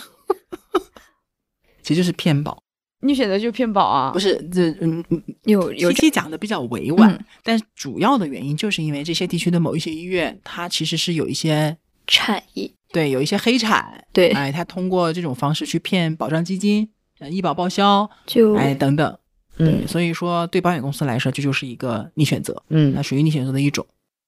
[1.83, 2.63] 其实就是骗保，
[3.01, 4.11] 你选择就骗保啊？
[4.11, 11.77] 不是这嗯嗯，有有七七讲的比较委婉，嗯但主要的原因就是因为这些地区的某一些医院，它其实是有一些
[12.07, 16.89] 产业，对有一些黑产，对，哎，他通过这种方式去骗保障基金、
[17.19, 19.17] 呃医保报销，就哎等等，
[19.57, 23.85] 嗯所以说对保险公司来说，这就是一个逆选择，嗯那属于逆选择的一种。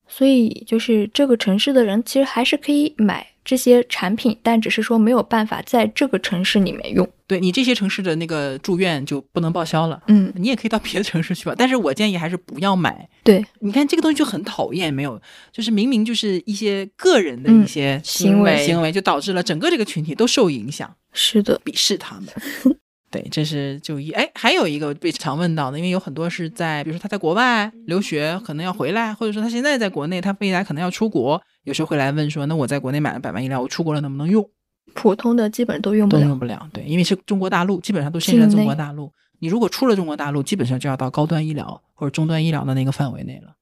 [0.08, 7.08] 所以就是这个城市的人其实还是可以买这些产品，但只是说没有办法在这个城市里面用。
[7.28, 11.56] 对你这些城市的那个住院就不能报销了，嗯，你也可以到别的城市去吧。
[11.58, 13.08] 但是我建议还是不要买。
[13.24, 15.20] 对，你看这个东西就很讨厌，没有，
[15.52, 22.26] 就是明明就是一些个人的嗯一些行为行为，就导致了整个这个群体都受影响，是的，鄙视他们。
[23.10, 24.12] 对，这是就医。
[24.12, 34.50] 哎，还有一个被常问到的，因为有很多是在，比如说他在国外留学，可能要回来，或者说他现在在国内，他未来可能要出国，有时候会来问说，那我在国内买了百万医疗，我出国了能不能用？
[34.94, 36.22] 普通的基本都用不了。
[36.22, 39.12] 都用不了，对，因为是中国大陆，基本上都限制在中国大陆。
[39.40, 43.56] 你如果出了中国大陆，基本上就要到高端医疗或者中端医疗的那个范围内了。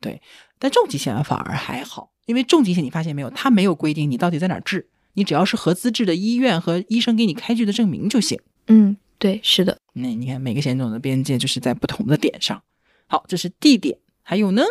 [0.00, 0.20] 对，
[0.58, 8.38] 但重疾险反而还好，因为重疾险你发现没有，它没有规定你到底在哪儿治，你只要是合资质的医院和医生给你开具的证明就行。
[8.68, 9.78] 嗯，对，是的。
[9.94, 12.62] 那你看每个险种的边界就是在不同的点上。
[13.06, 14.62] 好，这是地点，还有呢？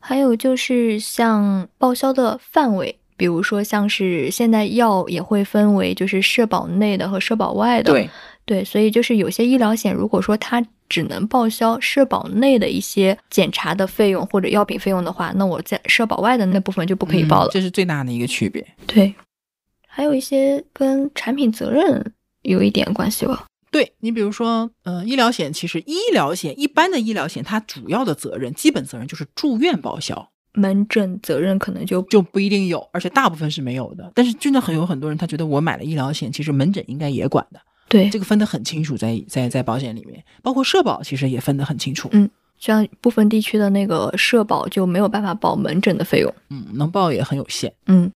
[0.00, 7.92] 还有就是像报销的范围，比如说像是现在药也会分为就是社保内的和社保外的。
[7.92, 8.10] 对，
[8.44, 17.50] 对，所以就是有些医疗险，如果说它只能报销社保内的一些检查的费用或者药品费用的话，那我在社保外的那部分就不可以报了。
[17.50, 18.66] 嗯这是最大的一个区别。
[18.86, 19.14] 对，
[19.86, 23.44] 还有一些跟产品责任有一点关系吧。
[23.70, 34.10] 对你比如说，呃，医疗险其实医疗险一般的医疗险，它主要的责任基本责任就是住院报销，门诊责任可能就就不一定有，而且大部分是没有的。
[34.14, 42.08] 但是真的很有很多人，他觉得我买了医疗险，其实门诊应该也管的，对这个分得很清楚在，在在保险里面，包括社保其实也分得很清楚。
[42.10, 46.34] 嗯，像部分地区的那个社保就没有办法报门诊的费用。
[46.48, 47.72] 嗯，能报也很有限。
[47.86, 48.10] 嗯，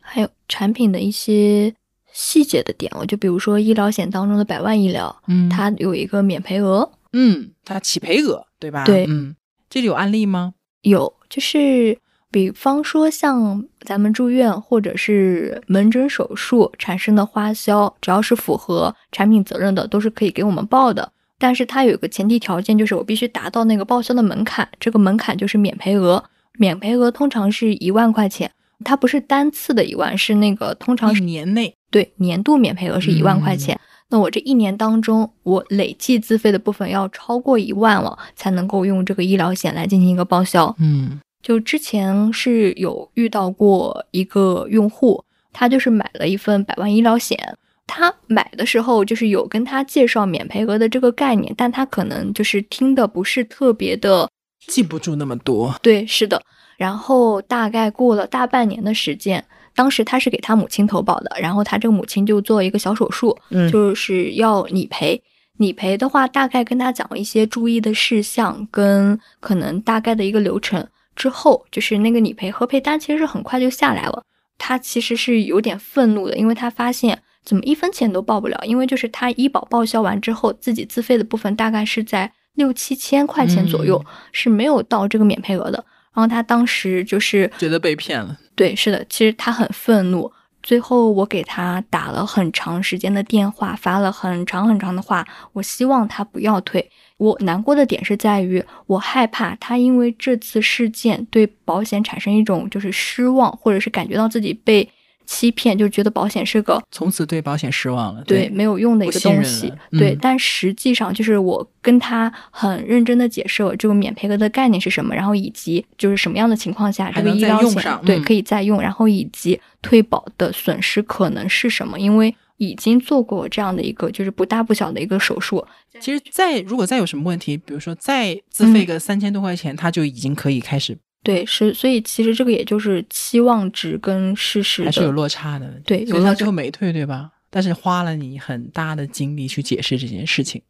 [0.00, 1.74] 还有产品的一些
[2.12, 8.84] 细节的点，我就比如说医疗险当中的百万医疗，嗯它有一个免赔额，嗯，它起赔额对吧？
[8.84, 9.34] 对嗯，
[9.68, 10.54] 这里有案例吗？
[10.82, 11.98] 有就是
[12.30, 21.12] 比方说像咱们住院或者是门诊手术产生的花销，只要是符合产品责任的，都是可以给我们报的。
[21.38, 26.22] 但是它有一个前提条件，就是我必须达到那个报销的门槛，这个门槛就是免赔额。
[26.58, 28.50] 免赔额通常是一万块钱，
[28.84, 33.78] 它不是单次的一万，是那个通常一是年内对年度免赔额是一万块钱。
[34.08, 40.74] 那我这一年当中，我累计自费的部分要超过一万了，才能够用这个医疗险来进行一个报销。
[40.78, 47.38] 嗯就之前是有遇到过一个用户，他就是买了一份百万医疗险。
[47.86, 54.28] 他买的时候就是有跟他介绍免赔额的这个概念，但他可能就是听的不是特别的
[54.66, 55.74] 记不住那么多。
[55.82, 56.42] 对，是的。
[56.76, 59.44] 然后大概过了大半年的时间，
[59.80, 65.18] 当时他是给他母亲投保的，然后他这个母亲就做一个小手术，嗯就是要理赔。
[65.56, 74.22] 理赔的话，大概跟他讲一些注意的事项，跟可能大概的一个流程之后，就是那个理赔核赔单其实是很快就下来了。
[74.58, 85.82] 他其实是有点愤怒的，因为他发现怎么一分钱都报不了，因为就是他医保报销完之后，自己自费的部分大概是在六七千块钱左右，是没有到这个免赔额的。
[86.14, 88.38] 然后他当时就是觉得被骗了。
[88.54, 90.30] 对，是的，其实他很愤怒。
[90.62, 96.90] 最后我给他打了很长时间的电话，发了很长很长的话，我希望他不要退。
[97.16, 104.86] 我难过的点是在于，我害怕他因为这次事件对保险产生一种就是失望，或者是感觉到自己被
[105.32, 108.20] 欺骗，就觉得保险是个从此对保险失望了。
[108.24, 109.78] 对没有用的一个东西了。
[109.92, 125.64] 对嗯，但实际上就是我跟他很认真的解释了这个免赔额的概念是什么，然后以及就是什么样的情况下这个医疗险对可以再用，然后以及退保的损失可能是什么，因为已经做过这样的一个就是不大不小的一个手术。
[126.00, 135.80] 其实再如果再有什么问题，比如说再自嗯费个三千多块钱，他就已经可以开始对，是所以其实这个也就是期望值跟事实还是有落差的。
[135.84, 137.30] 对所以他最后没退，对吧？
[137.50, 140.62] 但是花了你很大的精力去解释这件事情。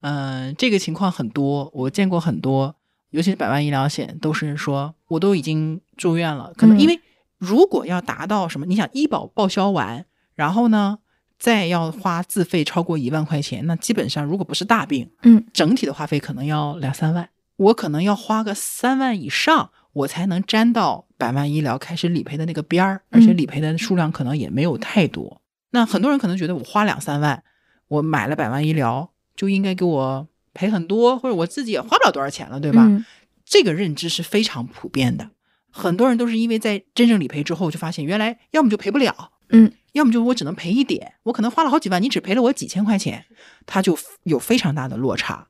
[0.00, 2.74] 嗯、这个情况很多，我见过很多，
[3.10, 7.00] 尤其是百万医疗险，都是说我都已经住院了，可能嗯因为
[7.38, 10.98] 如果要达到什么，你想医保报销完，然后呢
[11.38, 25.40] 再要花自费超过一万块钱，那基本上如果不是大病，嗯，整体的花费可能要两三万，我可能要花个三万以上，我才能沾到百万医疗开始理赔的那个边儿，而且嗯理赔的数量可能也没有太多。
[25.70, 27.42] 那很多人可能觉得我花两三万，
[27.88, 32.84] 我买了百万医疗就应该给我赔很多，或者我自己也花不了多少钱了，对吧？
[32.86, 33.04] 嗯
[33.48, 35.30] 这个认知是非常普遍的。
[35.70, 43.24] 很多人都是因为在真正理赔之后，就发现原来要么就赔不了，嗯，要么就我只能赔一点，我可能花了好几万，你只赔了我几千块钱，
[43.64, 45.46] 他就有非常大的落差。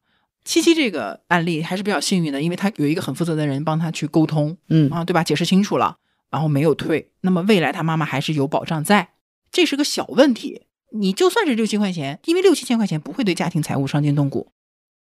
[0.47, 5.25] 七七这个案例还是比较幸运的，因为他有一个很负责的人帮他去沟通嗯啊，对吧？
[5.25, 5.99] 解释清楚了，
[6.31, 9.11] 然后没有退，那么未来他妈妈还是有保障在，
[9.51, 10.63] 这是个小问题。
[10.93, 14.53] 你就算是六七块钱，因为六七千块钱不会对家庭财务伤筋动骨。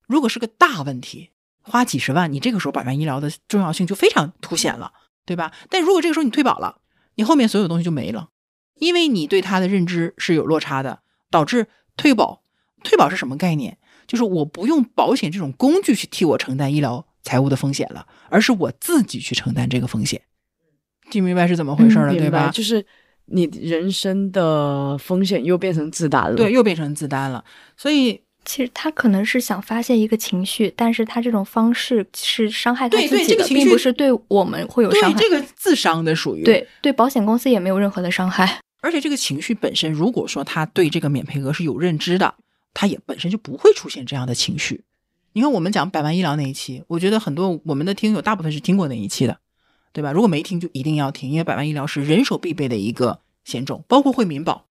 [0.07, 1.31] 如果是个大问题，
[1.61, 4.93] 花几十万，你这个时候百万医疗的重要性就非常凸显了，
[5.27, 5.53] 对吧？
[5.69, 6.79] 但如果这个时候你退保了，
[7.17, 8.29] 你后面所有东西就没了，
[8.79, 11.67] 因为你对他的认知是有落差的，导致
[11.97, 12.43] 退保。
[12.85, 13.79] 退保是什么概念？
[14.13, 20.21] 就是我不用保险这种工具去替我承担医疗财务的风险了，而是我自己去承担这个风险。
[21.11, 22.51] 听明白是怎么回事了，对，吧？
[22.53, 22.85] 就是
[23.25, 26.37] 你人生的风险又变成自担了。
[26.37, 27.43] 对，又变成自担了。
[27.75, 35.19] 所以其实他可能是想发泄一个情绪，但是他这种方式是伤害他对自己的，对这个情绪并不是对我们会有伤害。
[35.19, 38.61] 对这个自伤的属于对对，保险公司也没有任何的伤害。
[38.83, 42.35] 而且这个情绪本身，如果说他对这个免赔额是有认知的，
[42.75, 44.85] 他也本身就不会出现这样的情绪。
[45.35, 49.39] 你看，我们讲百万医疗那一期，我觉得很多我们的听友大部分是听过那一期的，
[49.93, 50.13] 对吧？
[50.13, 54.67] 如果没听，就一定要听，因为百万医疗是人手必备的一个险种，包括惠民保，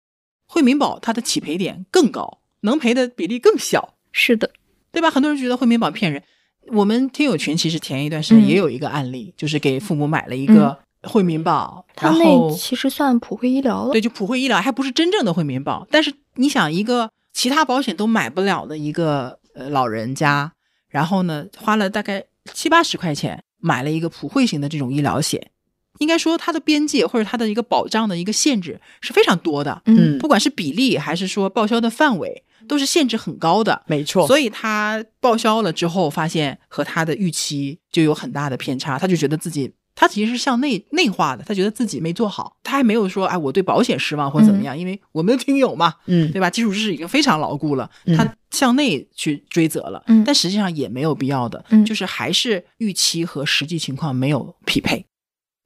[0.45, 4.51] 惠民保它的起赔点更高，能赔的比例更小，是的，
[4.91, 5.09] 对吧？
[5.09, 6.21] 很多人觉得惠民保骗人。
[6.67, 13.91] 我们听友群其实前一段时间嗯也有一个案例，就是给父母买了一个惠民保，他然后那其实算普惠医疗了。
[13.91, 20.51] 对，就普惠医疗还不是真正的惠民保，但是你想一个其他保险都买不了的一个呃老人家，
[20.89, 22.23] 然后呢花了大概
[22.53, 25.51] 七八十块钱买了一个普惠型的这种医疗险，
[25.99, 33.83] 应该说它的边界或者它的一个保障的一个限制是非常多的，嗯不管是比例还是说报销的范围，都是限制很高的。
[33.87, 34.03] 没。
[34.03, 46.49] 错，所以他报销了之后，发现和他的预期就有很大的偏差，他就觉得自己他其实是向内内化的，他觉得自己没做好，他还没有说哎我对保险失望或者怎么样，因为我们的听友嘛，嗯对吧？
[46.49, 55.05] 基础知识已经非常牢固了，嗯他向内去追责了，嗯但实际上也没有必要的，嗯就是还是预期和实际情况没有匹配。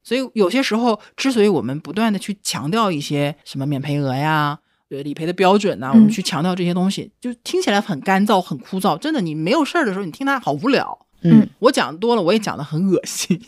[0.02, 4.58] 所以有些时候，之所以我们不断的去强调一些什么免赔额呀、
[4.88, 8.96] 呃理赔的标准呐、嗯我们去强调这些东西，就听起来很干燥、很枯燥。
[8.96, 10.96] 真的，你没有事儿的时候，你听它好无聊。
[11.22, 13.40] 嗯我讲多了，我也讲的很恶心。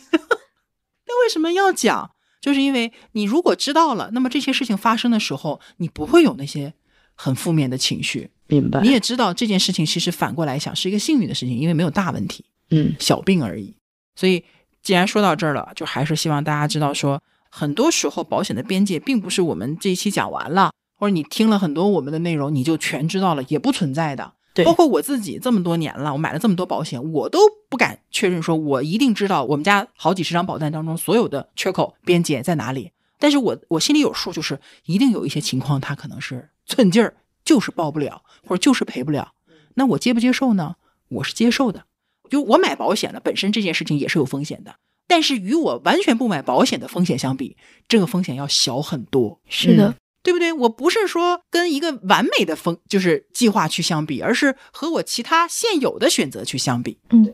[1.09, 2.11] 那为什么要讲？
[2.39, 6.73] 就是因为你如果知道了，那么这些事情发生的时候，你不会有那些
[7.15, 8.29] 很负面的情绪。
[8.47, 12.45] 明白你，也知道这件事情其实反过来想是一个幸运的事情，因为没有大问题。
[12.69, 13.75] 嗯小病而已。
[14.15, 14.43] 所以，
[14.81, 24.33] 既然说到这儿了，就还是希望大家知道说，很多时候保险的边界并不是我们这一期讲完了，或者你听了很多我们的内容你就全知道了，也不存在的。
[24.63, 27.39] 对包括我自己这么多年了，我买了这么多保险，我都
[27.69, 32.91] 不敢确认说我一定知道我们家好几十张保单当中所有的缺口边界在哪里。
[33.17, 39.33] 但是我我心里有数，就是一定有一些情况它可能是寸劲儿，就是报不了，或者就是赔不了。
[39.75, 40.75] 那我接不接受呢？
[41.09, 41.85] 我是接受的。
[42.29, 44.75] 就我买保险了，本身这件事情也是有风险的，
[45.07, 47.57] 但是与我完全不买保险的风险相比，
[47.87, 49.95] 这个风险要小很多，是的，
[50.29, 50.53] 对不对？
[50.53, 56.99] 我不是说跟一个完美的风就是计划去相比，而是和我其他现有的选择去相比。
[57.09, 57.33] 嗯，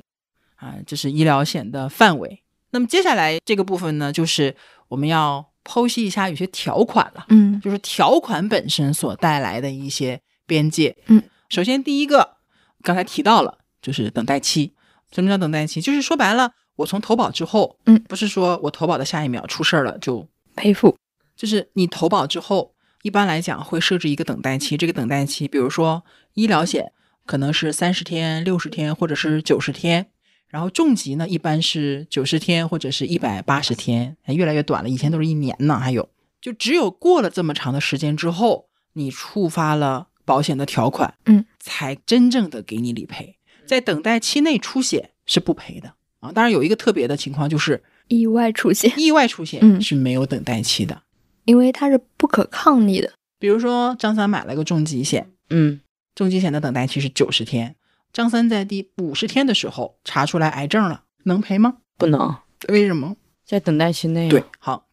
[0.56, 2.42] 啊，这是医疗险的范围。
[2.72, 4.56] 那么接下来这个部分呢，就是
[4.88, 7.26] 我们要剖析一下有些条款了。
[7.28, 10.96] 嗯就是条款本身所带来的一些边界。
[11.08, 12.38] 嗯，首先第一个，
[12.82, 14.74] 刚才提到了，就是等待期。
[15.12, 15.82] 什么叫等待期？
[15.82, 20.26] 就是说白了，我从投保之后，嗯，不是说我投保的下一秒出事儿了就，
[20.56, 20.98] 赔付，
[21.36, 22.75] 就是你投保之后，
[23.06, 24.76] 一般来讲会设置一个等待期。
[24.76, 26.04] 这个等待期，比如说
[26.34, 26.92] 医疗险
[27.28, 30.08] 可能是三十天、六十天或者是九十天。
[30.48, 34.90] 然后重疾呢，一般是九十天或者是一百八十天，哎越来越短了。
[34.90, 36.10] 以前都是一年呢，还有
[36.42, 43.38] 就只有过了这么长的时间之后，你触发了保险的条款，嗯，才真正的给你理赔。
[43.68, 46.32] 在等待期内出险是不赔的啊。
[46.32, 51.04] 当然有一个特别的情况，就是意外出险，意外出险嗯是没有等待期的。
[51.46, 53.14] 因为它是不可抗力的。
[53.40, 55.80] 比如说张三买了个重疾险，嗯
[56.14, 57.76] 重疾险的等待期是九十天，
[58.12, 61.78] 张三在第五十天的时候查出来癌症了，能赔吗？
[61.98, 62.36] 不能
[62.68, 63.16] 为什么？
[63.46, 64.88] 在等待期内啊对，好，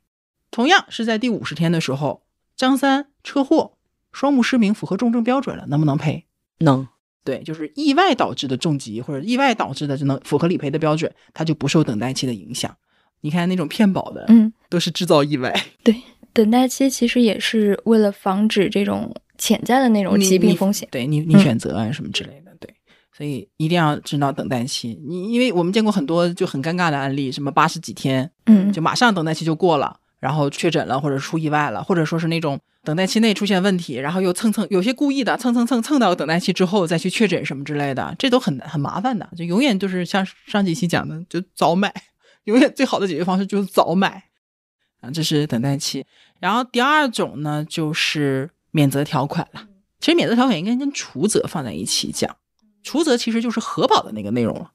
[0.51, 2.23] 同样是在第五十天的时候，
[2.55, 3.73] 张三车祸，
[4.13, 6.27] 双目失明，符合重症标准了，能不能赔？
[6.59, 6.87] 能
[7.25, 12.77] 对，就是意外导致的重疾或者意外导致的就能符合理赔的标准，它就不受等待期的影响。
[13.21, 15.55] 你看那种骗保的，嗯，都是制造意外，
[16.33, 20.89] 等待期其实也是为了防止这种潜在的那种疾病风险。
[20.91, 22.73] 对你你嗯选择啊什么之类的，对，
[23.17, 24.99] 所以一定要知道等待期。
[25.07, 41.93] 你因为我们见过很多就很尴尬的案例，什么八十几天嗯就马上等待期就过了，然后确诊了或者出意外了，或者说是那种等待期内出现问题，然后又蹭蹭有些故意的蹭蹭蹭蹭到等待期之后再去确诊什么之类的，这都很很麻烦的，就永远就是像上几期讲的，就早买，
[42.45, 44.23] 永远最好的解决方式就是早买
[45.03, 46.07] 啊，这是等待期。
[46.41, 49.67] 然后第二种呢，就是免责条款了。
[50.01, 52.35] 其实免责条款应该跟除责放在一起讲，
[52.83, 54.73] 除责其实就是核保的那个内容了。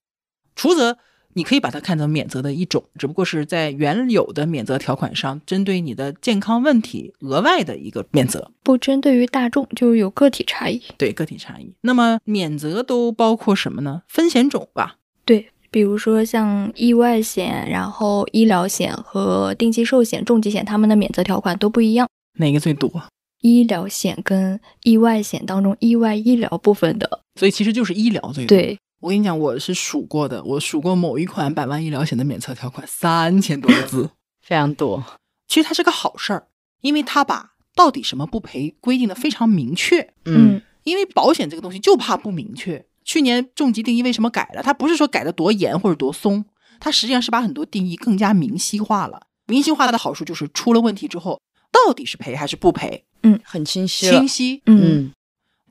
[0.56, 0.98] 除责
[1.34, 10.82] 你可以把它看成免责的一种，只不过是在原有的免责条款上，针对你的健康问题额外的一个免责，不针对于大众，就是有个体差异。
[10.98, 11.76] 对个体差异。
[11.82, 14.04] 那么免责都包括什么呢？
[14.08, 22.08] 风险种吧，对，比如说像意外险，然后医疗险和定期寿险、重疾险，它们的免责条款都不一样。
[22.40, 23.04] 哪个最多？
[23.42, 28.58] 医疗险跟意外险当中，意外医疗部分的，所以其实就是医疗最多。
[28.58, 34.10] 对，我跟你讲，我是数过的，我数过某一款百万医疗险的免责条款三千多个字。
[34.42, 35.04] 非常多。
[35.48, 36.48] 其实它是个好事儿，
[36.82, 40.14] 因为它把到底什么不赔规定的非常明确。
[40.26, 42.86] 嗯，因为保险这个东西就怕不明确。
[43.08, 44.62] 去年重疾定义为什么改了？
[44.62, 46.44] 它不是说改的多严或者多松，
[46.78, 49.22] 它实际上是把很多定义更加明晰化了。
[49.48, 51.40] 明晰化的好处就是出了问题之后，
[51.72, 54.28] 到底是赔还是不赔，嗯很清晰清。
[54.28, 54.62] 晰。
[54.66, 55.14] 嗯嗯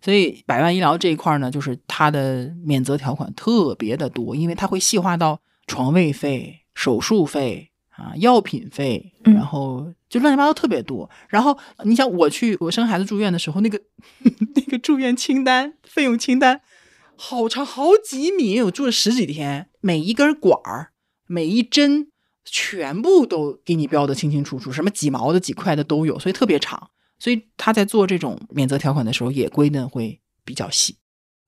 [0.01, 11.11] 所以百万医疗这一块呢，就是它的免责条款特别的多，因为它会细化到床位费、手术费啊、药品费，嗯然后就乱七八糟特别多。
[11.29, 13.81] 然后你想，我去我生孩子住院的时候，那个
[14.55, 16.61] 那个住院清单、费用清单
[17.17, 20.93] 好长，好几米，我住了十几天，每一根管儿、
[21.27, 22.09] 每一针
[22.45, 26.91] 全部都给你标的清清楚楚，什么几毛的、几块的都有，所以特别长。
[27.19, 30.97] 所以他在做这种免责条款的时候，也规定会比较细。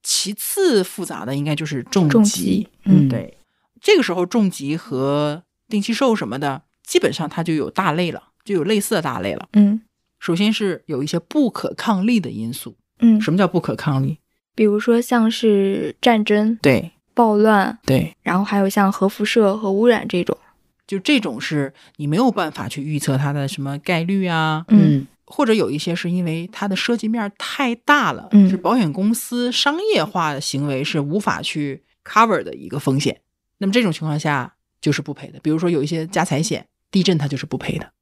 [0.03, 3.37] 其次复杂的应该就是重重疾疾，嗯对，
[3.81, 9.49] 这个时候重疾和定期寿什么的，基本上它就有大类了，就有类似的大类了。
[9.53, 9.83] 嗯
[10.19, 12.77] 首先是有一些不可抗力的因素。
[13.01, 14.19] 嗯，什么叫不可抗力？
[14.59, 20.37] 比如说像是战争、对暴乱，对，然后还有像核辐射和污染这种。
[20.85, 33.21] 就这种是你没有办法去预测它的什么概率啊，嗯或者有一些是因为它的涉及面太大了，嗯是保险公司商业化的行为是无法去 cover 的一个风险。
[33.59, 35.39] 那么这种情况下就是不赔的。
[35.41, 37.93] 比如说有一些家财险，地震它就是不赔的，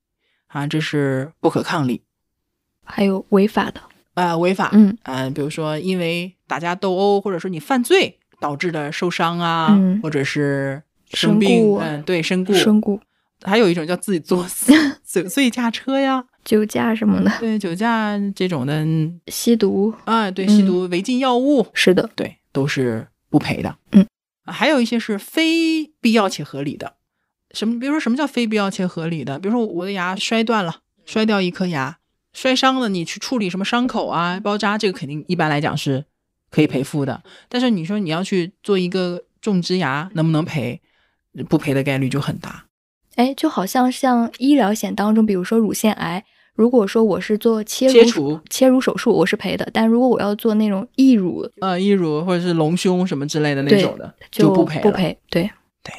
[0.47, 2.01] 啊，这是不可抗力
[2.83, 3.83] 还有违法的。
[4.17, 4.71] 啊、违法。
[4.73, 12.53] 嗯嗯、比如说因为打架斗殴，或者说你犯罪导致的受伤啊，嗯或者是生病，故嗯，对，身故。
[12.53, 13.01] 身故、
[13.43, 14.73] 还有一种叫自己作死，
[15.07, 19.95] 酒醉驾车呀， 酒驾什么的，对，酒驾这种的，嗯吸毒。
[20.05, 23.77] 啊，对，嗯吸毒、违禁药物，是的，对，都是不赔的。
[23.93, 24.05] 嗯
[24.45, 26.95] 啊，还有一些是非必要且合理的。
[27.53, 27.79] 什么？
[27.79, 29.39] 比如说什么叫非必要且合理的？
[29.39, 31.99] 比如说我的牙摔断了，摔掉一颗牙，
[32.37, 36.05] 摔伤了，你去处理什么伤口啊、包扎，这个肯定一般来讲是
[36.51, 37.23] 可以赔付的。
[37.49, 40.83] 但是你说你要去做一个种植牙，能不能赔？
[41.49, 42.67] 不赔的概率就很大。
[43.15, 46.23] 哎，就好像像医疗险当中，比如说乳腺癌，
[46.55, 54.81] 如果说我是做切除切乳手术，我是赔的；但如果我要做那种义乳，呃，义乳或者是隆胸什么之类的那种的，就不赔。
[54.81, 55.19] 不赔。
[55.31, 55.51] 对，
[55.83, 55.95] 对，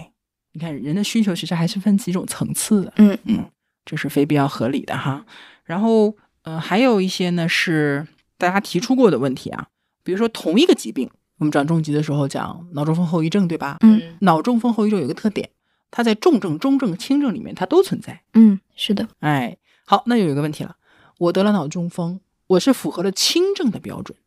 [0.54, 2.94] 你看人的需求其实还是分几种层次的。
[2.98, 3.44] 嗯嗯，
[3.86, 5.26] 这是非必要合理的哈。
[5.64, 6.16] 然后，
[6.48, 9.68] 呃，还有一些呢是大家提出过的问题啊，
[10.02, 13.76] 比如说同一个疾病，我们讲重疾的时候讲脑中风后遗症，对吧？
[13.82, 15.50] 嗯脑中风后遗症有一个特点，
[15.92, 18.22] 它在重症、中症、轻症里面它都存在。
[18.34, 20.78] 嗯，是的，哎，好，那有一个问题了，
[21.18, 24.18] 我得了脑中风，我是符合了轻症的标准，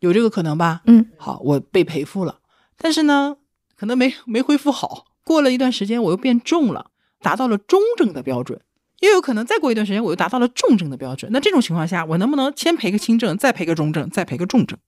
[0.00, 0.80] 有这个可能吧？
[0.86, 2.38] 嗯好，我被赔付了，
[2.78, 3.36] 但是呢，
[3.76, 8.58] 可能没没恢复好，过了一段时间我又变重了，达到了中症的标准，
[9.00, 11.30] 也有可能再过一段时间我又达到了重症的标准。
[11.32, 14.78] 那这种情况下，我能不能先赔个轻症，再赔个中症，再赔个重症？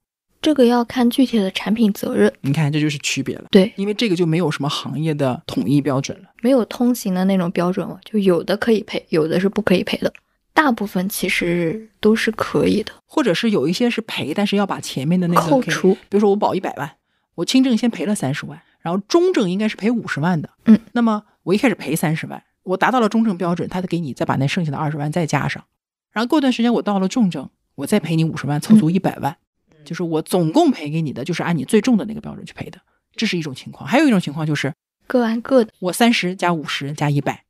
[0.40, 2.32] 这个要看具体的产品责任。
[2.42, 6.28] 你看，这就是区别了，对，因为这个就没有什么行业的统一标准了。
[6.42, 10.12] 没有通行的那种标准了，就有的可以赔，有的是不可以赔的。
[10.54, 15.94] 大部分其实都是可以的，或者是有一些是赔，但是要把前面的那个扣除。
[16.08, 16.90] 比如说我保一百万，
[17.34, 20.50] 我轻症先赔了三十万，然后中症应该是赔五十万的。
[20.66, 25.64] 嗯，那么我一开始赔三十万，我达到了中症标准，他得给你再把那剩下的二十万再加上，
[26.12, 29.36] 然后过段时间我到了重症，我再赔你五十万，凑足一百万，
[29.84, 32.78] 就是我总共赔给你的就是按你最重的那个标准去赔的，
[33.16, 33.88] 这是一种情况。
[33.88, 34.72] 还有一种情况就是
[35.06, 35.72] 各按各的。
[35.78, 37.44] 我三十加五十加一百，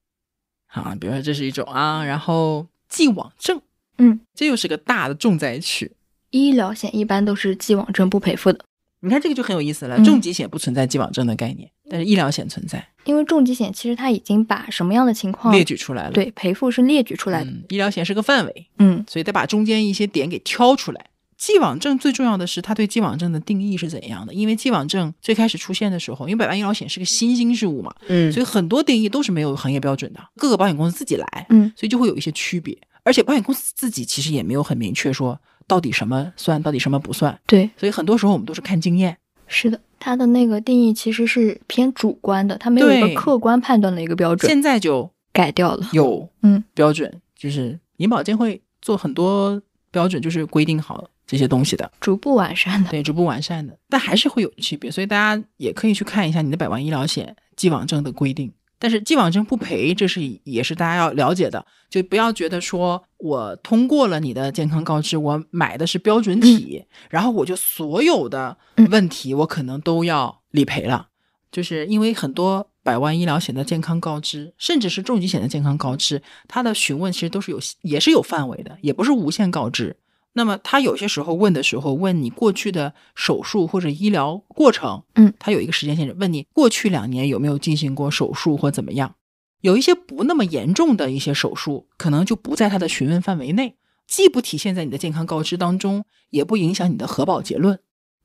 [0.69, 3.61] 啊，比如说这是一种啊，然后既往症，
[3.97, 5.91] 嗯，这又是个大的重灾区。
[6.31, 8.61] 医疗险一般都是既往症不赔付的，
[9.01, 17.51] 你看这个就很有意思了，嗯重疾险不存在既往症的概念，但是医疗险存在，因为重疾险其实它已经把什么样的情况列举出来了。，对赔付是列举出来的。
[17.51, 21.07] 嗯，医疗险是个范围，嗯所以得把中间一些点给挑出来。
[21.37, 24.35] 既往症最重要的是它对既往症的定义是怎样的？
[24.35, 32.77] 因为既往症最开始出现的时候，因为百万医疗险是个新兴事物嘛，嗯所以很多定义都是没有行业标准的，各个保险公司自己来，嗯所以就会有一些区别。
[33.05, 39.17] 而且保险公司自己其实也没有很明确说到底什么算，到底什么不算，对，所以很多时候我们都是看经验。
[39.47, 45.89] 是的，它的那个定义其实是偏主观的，它没有一个客观判断的一个标准，现在就改掉了。
[45.93, 49.61] 有嗯标准，就是银保监会做很多
[49.91, 52.91] 标准，就是规定好这些东西的，逐步完善的。
[52.91, 58.53] 对，逐步完善的，但还是会有区别，所以大家也可以去看一下你的百万医疗险既往症的规定。
[58.79, 71.09] 但是既往症不赔，这是也是大家要了解的，就不要觉得说我通过了你的健康告知，我买的是标准体，然后我就所有的嗯问题我可能都要理赔了，
[71.51, 79.97] 就是因为很多百万医疗险的健康告知，甚至是重疾险的健康告知，它的询问其实都是有也是有范围的，也不是无限告知。
[80.39, 89.17] 那么他有些时候问的时候，问你过去的手术或者医疗过程，嗯，他有一个时间限制，问你过去两年有没有进行过手术或怎么样。
[89.63, 93.75] 有一些不那么严重的一些手术，可能就不在他的询问范围内，
[94.07, 97.81] 既不体现在你的健康告知当中，也不影响你的核保结论。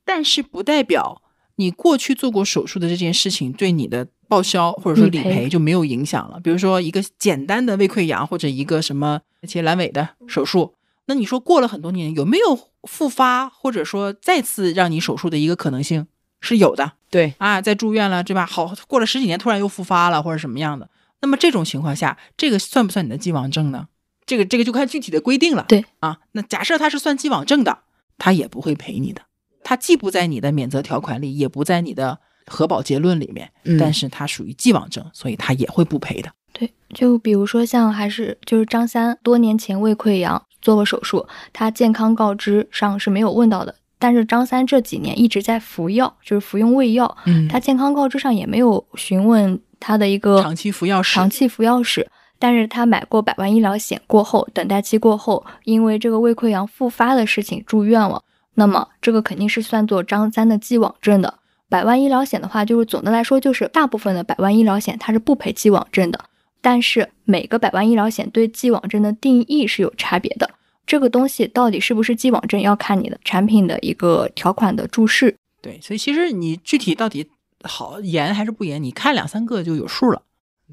[0.05, 1.23] 但是不代表
[1.55, 6.39] 你过去做过手术的这件事情对你的报销或者说理赔就没有影响了。
[6.39, 10.75] 比如说一个简单的胃溃疡或者一个什么切阑尾的手术，
[11.05, 16.07] 那你说过了很多年有没有复发或者说再次让你手术的一个可能性
[16.41, 17.61] 是有的对，啊？
[17.61, 18.45] 在住院了对吧？
[18.45, 20.89] 好，过了十几年突然又复发了或者什么样的，
[21.21, 23.87] 那么这种情况下，这个算不算你的既往症呢？
[24.25, 25.65] 这个这个就看具体的规定了。
[25.67, 27.79] 对啊，那假设他是算既往症的，
[28.17, 29.21] 他也不会赔你的。
[29.65, 36.31] 它既不在你的免责条款里，也不在你的核保结论里面，嗯但是它属于既往症，所以它也会不赔的。
[36.51, 52.09] 对，就比如说像还是就是张三多年前胃溃疡做过手术，他健康告知上是没有问到的，但是张三这几年一直在服药，就是服用胃药，嗯他健康告知上也没有询问他的一个长期服药史长期服药史。
[52.39, 58.21] 但是他买过百万医疗险过后，等待期过后，因为这个胃溃疡复发的事情住院了，
[58.55, 61.35] 那么这个肯定是算作张三的既往症的。
[61.69, 66.19] 百万医疗险的话，就是总的来说，就是大部分的百万医疗险它是不赔既往症的，
[66.63, 70.49] 但是每个百万医疗险对既往症的定义是有差别的。
[70.87, 75.35] 这个东西到底是不是既往症，要看你的产品的一个条款的注释。
[75.61, 77.29] 对，所以其实你具体到底
[77.63, 80.21] 好严还是不严，你看两三个就有数了。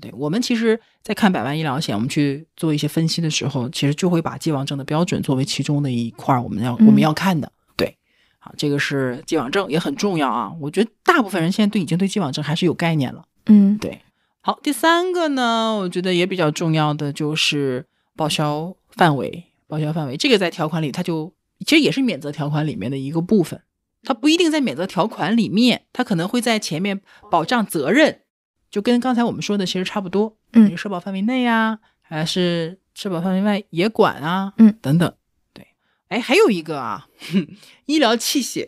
[0.01, 7.53] 对我们其实，在看百万医疗险，我们去做一些分析的时候，其实就会把既往症的标准作为其中的一块儿，我们要我们嗯要看的。
[7.77, 7.97] 对，
[8.39, 10.53] 好，这个是既往症也很重要啊。
[10.61, 13.25] 我觉得大部分人现在对已经对既往症还是有概念了。
[13.47, 14.01] 嗯，对，
[14.43, 17.87] 好，第三个呢，我觉得也比较重要的就是
[18.17, 21.35] 报销范围，报销范围这个在条款里它就
[21.67, 23.61] 其实也是免责条款里面的一个部分，
[24.03, 28.23] 它不一定在免责条款里面，它可能会在前面保障责任，
[28.71, 35.15] 就跟刚才我们说的其实差不多，嗯社保范围内啊，还是社保范围外也管啊，嗯，等等，
[35.53, 35.67] 对，
[36.09, 37.47] 哎，还有一个啊，哼
[37.85, 38.67] 医疗器械，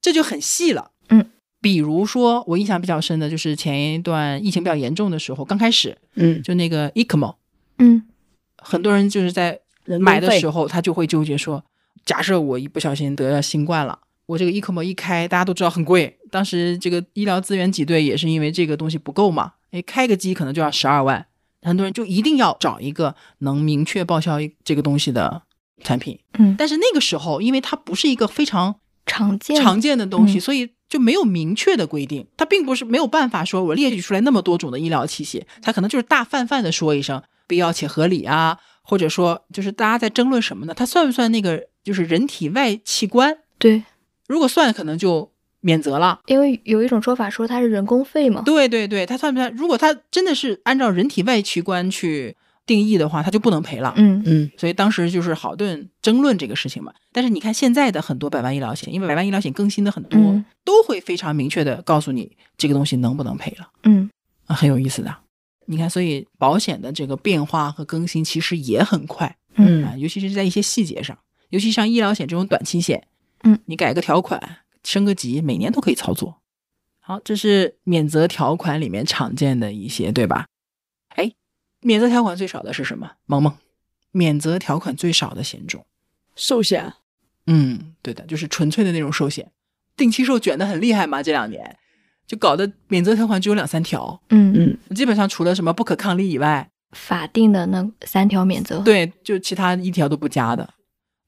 [0.00, 0.92] 这就很细了。
[1.58, 7.34] 嗯，比如说我印象比较深的就是前一段疫情比较严重的时候，刚开始嗯，就那个 ECMO，
[7.78, 8.02] 嗯。
[8.60, 9.58] 很多人就是在
[10.00, 11.64] 买的时候，他就会纠结说，
[12.04, 13.96] 假设我一不小心得了新冠了，
[14.26, 21.24] 我这个 ECMO 一开，大家都知道很贵，当时这个医疗资源挤兑也是因为这个东西不够嘛，哎，开个机可能就要十二万，
[21.62, 25.42] 很多人就一定要找一个能明确报销这个东西的
[25.84, 28.74] 产品，嗯，但是那个时候，因为它不是一个非常
[29.06, 29.56] 常见。
[29.62, 30.40] 常见的东西，嗯。
[30.40, 32.26] 所以就没有明确的规定。
[32.36, 40.74] 它并不是没有办法说我列举出来那么多种的医疗器械，它可能就是大泛泛的说一声必要且合理啊，或者说就是大家在争论什么呢？
[40.74, 43.38] 它算不算那个就是人体外器官？
[43.58, 43.82] 对，
[44.26, 45.30] 如果算，可能就
[45.60, 46.20] 免责了。
[46.26, 48.42] 因为有一种说法说它是人工肺嘛。
[48.42, 49.52] 对对对，它算不算？
[49.54, 52.36] 如果它真的是按照人体外器官去
[52.68, 53.92] 定义的话，它就不能赔了。
[53.96, 56.92] 嗯嗯所以当时就是好顿争论这个事情嘛。
[57.10, 64.08] 但是你看现在的很多百万医疗险，因为百万医疗险更新的很多，嗯都会非常明确的告诉你这个东西能不能赔了嗯
[64.46, 65.16] 啊，很有意思的。
[65.64, 73.08] 你看，所以保险的这个变化和更新其实也很快嗯啊，尤其是在一些细节上，尤其像医疗险这种短期险，
[73.44, 76.36] 嗯，你改个条款升个级，每年都可以操作。
[77.00, 80.46] 好，这是免责条款里面常见的一些，对吧？
[81.80, 83.12] 哎，免责条款最少的是什么？
[83.26, 83.54] 萌萌，
[84.12, 85.84] 免责条款最少的险种。
[86.36, 86.92] 寿险
[87.46, 89.50] 嗯，对的，就是纯粹的那种寿险，
[89.96, 91.76] 定期寿卷的很厉害嘛，这两年
[92.26, 94.54] 就搞得免责条款只有两三条，嗯
[94.88, 98.80] 嗯基本上除了什么不可抗力以外，法定的那三条免责。
[98.80, 100.62] 对，就其他一条都不加的。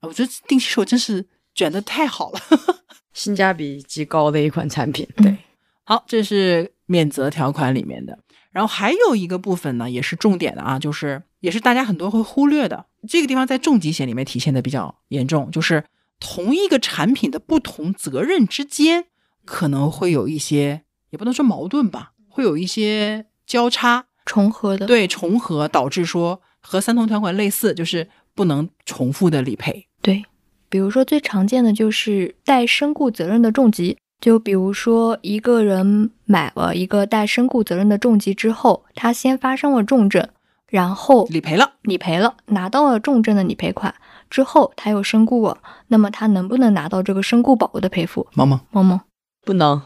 [0.01, 2.41] 啊我觉得定期寿真是卷的太好了。
[3.13, 5.07] 性价比极高的一款产品。
[5.17, 5.37] 对，
[5.85, 8.19] 好，这是免责条款里面的。
[8.53, 12.87] 然后还有一个部分呢，也是重点的啊，就是也是大家很多会忽略的。
[13.09, 15.85] 这个地方在重疾险里面体现的比较严重，就是
[16.19, 19.07] 同一个产品的不同责任之间
[19.45, 24.87] 可能会有一些，也不能说矛盾吧，会有一些交叉，重合的。
[24.87, 29.87] 对重合，导致说和三同条款类似，就是不能重复的理赔。
[30.03, 30.25] 对，
[30.69, 40.29] 比如说最常见的就是带身故责任的重疾，就比如说一个人买了一个带身故责任的重疾之后，他先发生了重症，
[40.69, 43.95] 然后理赔了，理赔了，拿到了重症的理赔款
[44.29, 45.59] 之后，他又身故了，
[45.89, 48.27] 那么他能不能拿到这个身故保额的赔付？
[48.35, 49.01] 萌萌萌萌，
[49.45, 49.81] 不能，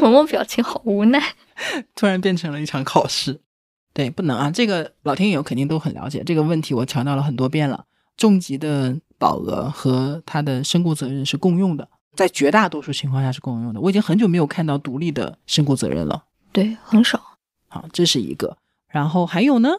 [0.00, 1.22] 萌萌表情好无奈。
[1.94, 3.40] 突然变成了一场考试。
[3.92, 4.50] 对，不能啊！
[4.50, 7.84] 这个老天友肯定都很了解这个问题，我强调了很多遍了。
[8.16, 13.80] 重疾的保额和他的身故责任是共用的，在绝大多数情况下是共用的。
[13.80, 16.24] 我已经很久没有看到独立的身故责任了。
[16.52, 17.38] 对，很少。
[17.68, 18.56] 好，这是一个。
[18.88, 19.70] 然后还有呢？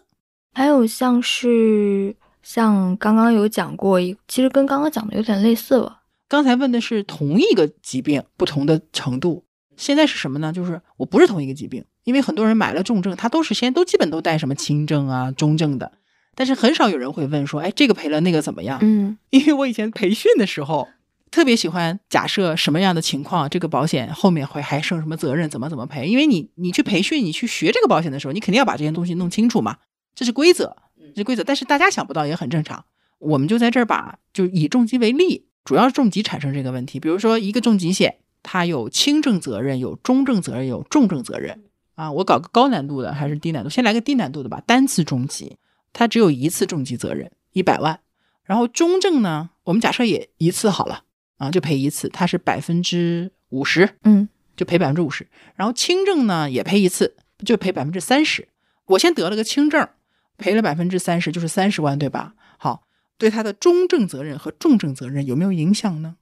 [0.53, 5.99] 还有像是像刚刚有讲过一，其实跟刚刚讲的有点类似了。
[6.27, 9.43] 刚才问的是同一个疾病不同的程度，
[9.75, 10.53] 现在是什么呢？
[10.53, 15.91] 就是我不是同一个疾病，因为很多人买了重症，他都是现在都基本都带什么轻症啊、中症的，
[16.33, 18.79] 但是很少有人会问说，哎，这个赔了那个怎么样？
[18.81, 20.87] 嗯因为我以前培训的时候，
[21.31, 26.05] 特别喜欢假设什么样的情况，这个保险后面会还剩什么责任，怎么怎么赔。
[26.05, 29.77] 因为你你去培训，你去学这个保险的时候，你肯定要把这些东西弄清楚嘛，
[30.13, 30.75] 这是规则，
[31.15, 31.43] 这是规则。
[31.43, 32.83] 但是大家想不到也很正常。
[33.19, 36.99] 我们就在这儿把就以重疾为例，主要是重疾产生这个问题。
[36.99, 41.63] 比如说一个重疾险，它有轻症责任、有中症责任、有重症责任
[41.95, 42.11] 啊。
[42.11, 43.69] 我搞个高难度的还是低难度？
[43.69, 44.61] 先来个低难度的吧。
[44.65, 45.55] 单次重疾，
[45.93, 48.01] 它只有一次重疾责任，一百万。
[48.43, 51.03] 然后中症呢，我们假设也一次好了
[51.41, 55.27] 啊，就赔一次，它是百分之五十，嗯，就赔百分之五十。
[55.55, 58.47] 然后轻症呢也赔一次，就赔百分之三十。
[58.85, 59.89] 我先得了个轻症，
[60.37, 62.35] 赔了百分之三十，就是三十万，对吧？
[62.59, 62.83] 好，
[63.17, 66.17] 对他的中症责任和重症责任有没有影响呢？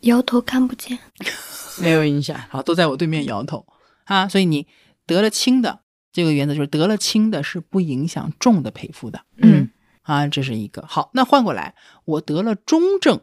[0.00, 0.98] 摇头看不见。
[1.80, 2.36] 没有影响。
[2.50, 3.64] 好，都在我对面摇头
[4.06, 4.26] 啊。
[4.26, 4.66] 所以你
[5.06, 5.82] 得了轻的，
[6.12, 9.20] 这个原则就是得了轻的是不影响重的赔付的。
[9.36, 9.70] 嗯
[10.02, 11.12] 啊，这是一个好。
[11.14, 13.20] 那换过来，我得了中症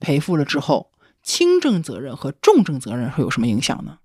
[0.00, 0.90] 赔付了之后，
[1.22, 3.98] 轻症责任和重症责任会有什么影响呢？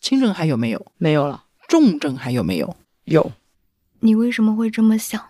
[0.00, 0.92] 轻症还有没有？
[0.96, 2.76] 没有了，重症还有没有？
[3.04, 3.32] 有
[4.00, 5.20] 你为什么会这么想？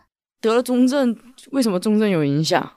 [0.40, 1.16] 得了重症，
[1.52, 2.72] 为什么重症有影响？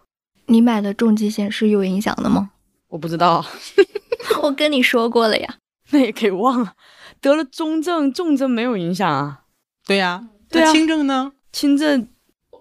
[0.47, 2.51] 你买的重疾险是有影响的吗？
[2.87, 3.45] 我不知道，
[4.43, 5.57] 我跟你说过了呀。
[5.91, 6.73] 那也给忘了。
[7.19, 9.43] 得了中症，重症没有影响啊。
[9.85, 11.33] 对呀、对啊那轻症呢？
[11.51, 12.07] 轻症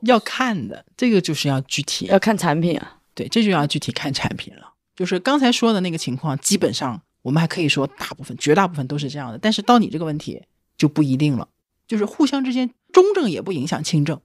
[0.02, 2.99] 要看的，这个就是要具体要看产品啊。
[3.14, 4.72] 对，这就要具体看产品了。
[4.94, 9.38] 就是刚才说的那个情况，基本上我们还可以说大部分、绝大部分都是这样的。
[9.38, 10.42] 但是到你这个问题
[10.76, 11.48] 就不一定了，
[11.88, 14.20] 就是互相之间中症也不影响轻症，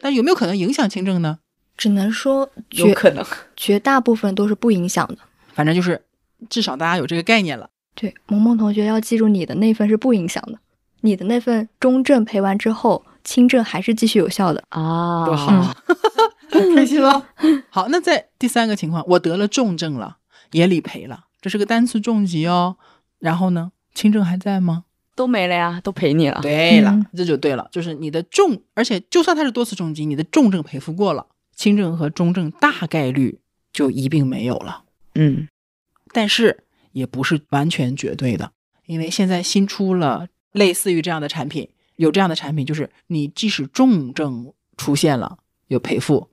[0.00, 1.38] 但有没有可能影响轻症呢？
[1.76, 3.24] 只能说有可能。
[3.56, 5.18] 绝大部分都是不影响的。
[5.52, 6.02] 反正就是
[6.50, 7.70] 至少大家有这个概念了。
[7.94, 10.58] 对，萌萌同学要记住，你的那份是不影响的，
[11.00, 14.62] 你的那份中症赔完之后，轻症还是继续有效的。
[14.70, 15.74] 啊，多好，
[16.74, 17.28] 开心了。
[17.70, 20.18] 好，那在第三个情况，我得了重症了，
[20.52, 22.76] 也理赔了，这是个单次重疾哦。
[23.18, 24.84] 然后呢，轻症还在吗？
[25.14, 26.40] 都没了呀，都赔你了。
[26.40, 31.26] 对了，嗯这就对了，就是你的重，而且就算它是多次重疾，你的重症赔付过了，
[31.56, 33.40] 轻症和中症大概率
[33.72, 34.84] 就一并没有了。
[35.16, 35.48] 嗯，
[36.12, 38.52] 但是也不是完全绝对的，
[38.86, 46.28] 因为现在新出了类似于这样的产品，有这样的产品，就是你即使重症出现了有赔付，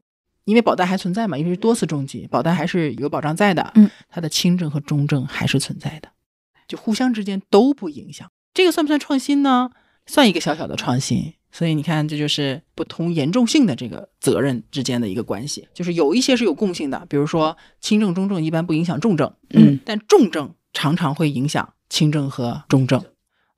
[0.45, 6.09] 因为保单还存在嘛，因为是多次重疾，保单还是有保障在的，嗯，它的轻症和中症还是存在的，
[6.67, 8.29] 就互相之间都不影响。
[8.53, 9.71] 这个算不算创新呢？
[10.05, 11.33] 算一个小小的创新。
[11.51, 23.01] 所以你看，这就是不同严重性的这个责任之间的一个关系，就是有一些是有共性的，比如说轻症、中症一般不影响重症，嗯，但重症常常会影响轻症和中症。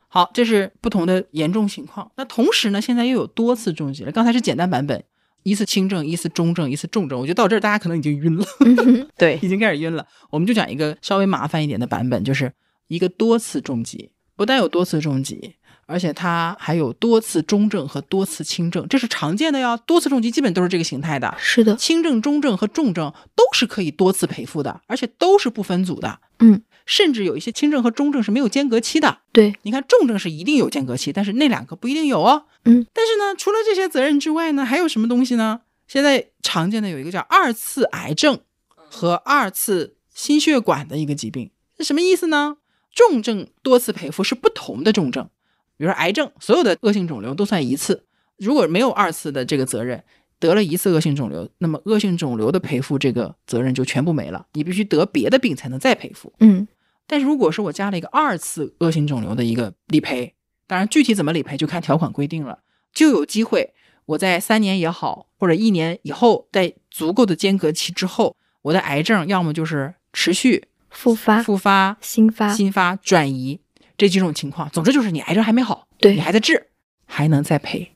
[0.07, 2.11] 好，这是不同的严重情况。
[2.17, 4.11] 那同时呢，现在又有多次重疾了。
[4.11, 5.03] 刚才是简单版本，
[5.47, 7.17] 一次轻症，一次中症，一次重症。
[7.17, 10.05] 我觉得到这儿大家可能已经晕了，嗯 对已经开始晕了。
[10.29, 12.51] 我们就讲一个稍微麻烦一点的版本，就是
[12.89, 15.53] 一个多次重疾，不但有多次重疾，
[15.85, 19.77] 而且它还有多次中症和多次轻症，这是常见的呀。
[19.77, 26.19] 多次重疾基本都是这个形态的，是的，轻症、中症和重症都是可以多次赔付的，而且都是不分组的。
[26.39, 29.19] 嗯，甚至有一些轻症和中症是没有间隔期的。
[29.31, 32.45] 对，你看重症是一定有间隔期，但是那两个不一定有哦。
[32.63, 35.61] 嗯，但是呢，除了这些责任之外呢，还有什么东西呢？
[35.87, 38.39] 现在常见的有一个叫二次癌症
[38.75, 42.57] 和二次心血管的一个疾病，是什么意思呢？
[42.95, 45.29] 重症多次赔付是不同的重症，
[45.77, 48.05] 比如说癌症，所有的恶性肿瘤都算一次，
[48.37, 50.03] 如果没有二次的这个责任，
[50.39, 56.33] 得了一次恶性肿瘤，那么恶性肿瘤的赔付这个责任就全部没了，你必须得别的病才能再赔付。
[56.39, 56.67] 嗯
[57.07, 60.35] 但是如果是我加了一个二次恶性肿瘤的一个理赔，
[60.67, 62.59] 当然具体怎么理赔就看条款规定了，
[62.93, 63.73] 就有机会
[64.05, 73.59] 我在三年也好，或者一年以后，在足够的间隔期之后，我的癌症要么就是持续复发、复发、新发，新发、转移
[73.97, 76.67] 这几种情况，总之就是你癌症还没好，对你还在治，
[77.05, 77.91] 还能再赔，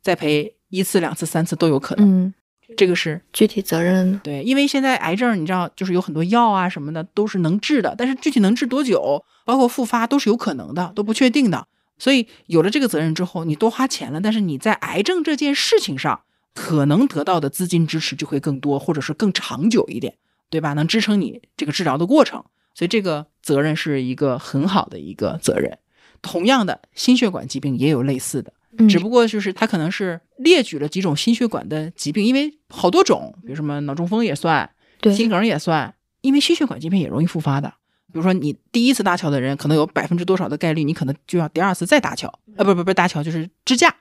[0.00, 2.26] 再赔一次、两次、三次都有可能。
[2.26, 2.34] 嗯，
[2.76, 11.66] 这个是具体责任对，因为现在癌症你知道，就是有很多药啊什么的都是能治的，但是具体能治多久，包括复发都是有可能的，都不确定的。
[11.98, 16.22] 所以有了这个责任之后，你多花钱了，但是你在癌症这件事情上
[16.54, 20.14] 可能得到的资金支持就会更多，或者是更长久一点，
[20.50, 20.72] 对吧？
[20.72, 22.44] 能支撑你这个治疗的过程。
[22.74, 25.78] 所以这个责任是一个很好的一个责任。
[26.22, 34.68] 同样的，心血管疾病也有类似的，嗯只不过就是它可能是列举了几种心血管的疾病，因为好多种，比如什么脑中风也算，
[35.00, 37.72] 对心梗也算，因为心血管疾病也容易复发的。
[38.12, 43.94] 比如说你第一次搭桥的人，可能有百分之多少的概率，你可能就要第二次再搭桥，呃，不不不，搭桥就是支架。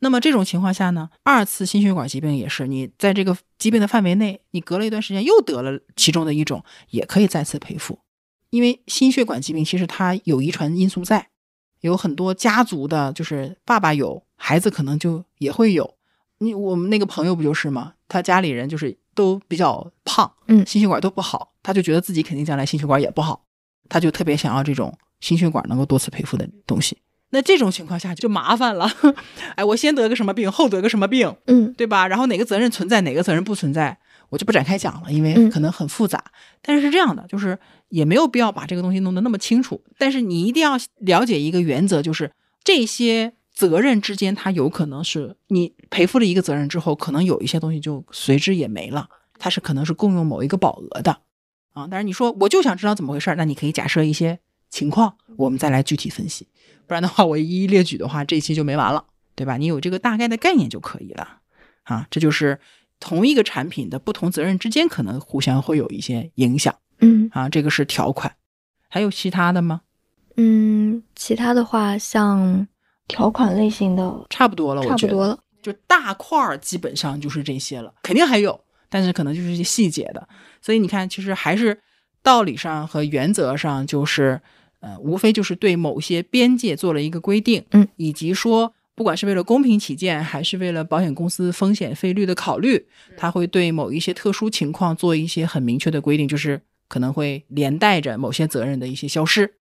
[0.00, 8.00] 那么这种情况下呢，二次心血管疾病也是，你在这个疾病的范围内，你隔了一段时间又得了其中的一种，也可以再次赔付。
[8.50, 11.28] 因为心血管疾病其实它有遗传因素在，
[11.82, 15.94] 有很多家族的，就是爸爸有，孩子可能就也会有。
[16.38, 17.92] 你我们那个朋友不就是吗？
[18.08, 23.44] 他家里人就是都比较胖，嗯心血管都不好，他就觉得自己肯定将来心血管也不好，
[23.88, 26.98] 他就特别想要这种心血管能够多次赔付的东西。
[27.30, 28.90] 那这种情况下就麻烦了，
[29.56, 32.06] 哎，我先得个什么病，后得个什么病，嗯对吧？
[32.06, 33.98] 然后哪个责任存在，哪个责任不存在，
[34.32, 36.24] 我就不展开讲了，因为嗯可能很复杂。
[36.62, 37.58] 但是是这样的，就是
[37.90, 39.84] 也没有必要把这个东西弄得那么清楚。
[39.98, 42.32] 但是你一定要了解一个原则，就是
[42.64, 49.06] 这些责任之间，它有可能是你赔付了一个责任之后，可能有一些东西就随之也没了，
[49.38, 51.18] 它是可能是共用某一个保额的
[51.74, 51.86] 啊。
[51.90, 54.38] 但是你说我就想知道怎么回事儿，那你可以假设一些
[54.70, 56.48] 情况，我们再来具体分析。
[56.86, 59.04] 不然的话，我一一列举的话，这一期就没完了，
[59.34, 59.58] 对吧？
[59.58, 61.40] 你有这个大概的概念就可以了
[61.84, 62.06] 啊。
[62.10, 62.58] 这就是
[63.02, 67.48] 同一个产品的不同责任之间可能互相会有一些影响嗯啊。
[67.48, 68.32] 这个是条款，
[68.88, 69.80] 还有其他的吗？
[70.36, 72.66] 嗯，其他的话像
[73.08, 75.38] 条款类型的差不多了，我觉得差不多了。
[75.60, 78.58] 就大块儿基本上就是这些了，肯定还有，
[78.88, 80.28] 但是可能就是一些细节的。
[80.60, 81.78] 所以你看，其实还是
[82.22, 84.40] 道理上和原则上，就是
[84.80, 92.86] 呃，无非就是对某些边界做了一个规定，嗯，以及说，不管是为了公平起见，还是为了保险公司风险费率的考虑，
[93.16, 99.54] 它会对某一些特殊情况做一些很明确的规定，就是可能会连带着某些责任的一些消失。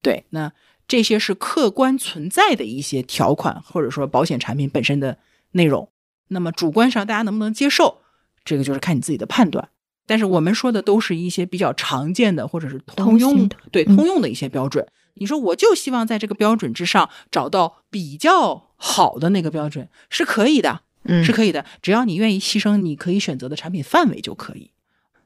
[0.00, 0.52] 对，那
[0.86, 5.18] 这些是客观存在的一些条款，或者说保险产品本身的
[5.52, 5.90] 内容。
[6.28, 7.98] 那么主观上大家能不能接受，
[8.44, 9.68] 这个就是看你自己的判断。
[10.06, 14.86] 但是我们说的都是一些比较常见的，或者是通用通的嗯对通用的一些标准。
[15.20, 24.70] 你说我就希望在这个标准之上找到比较好的那个标准，是可以的，嗯是可以的，只要你愿意牺牲你可以选择的产品范围就可以。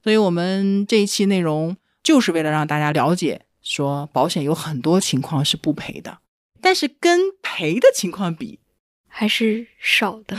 [0.03, 6.19] 所以我们这一期内容就是为了让大家了解，说保险有很多情况是不赔的，
[6.61, 8.59] 但是跟赔的情况比，
[9.07, 10.37] 还是少的。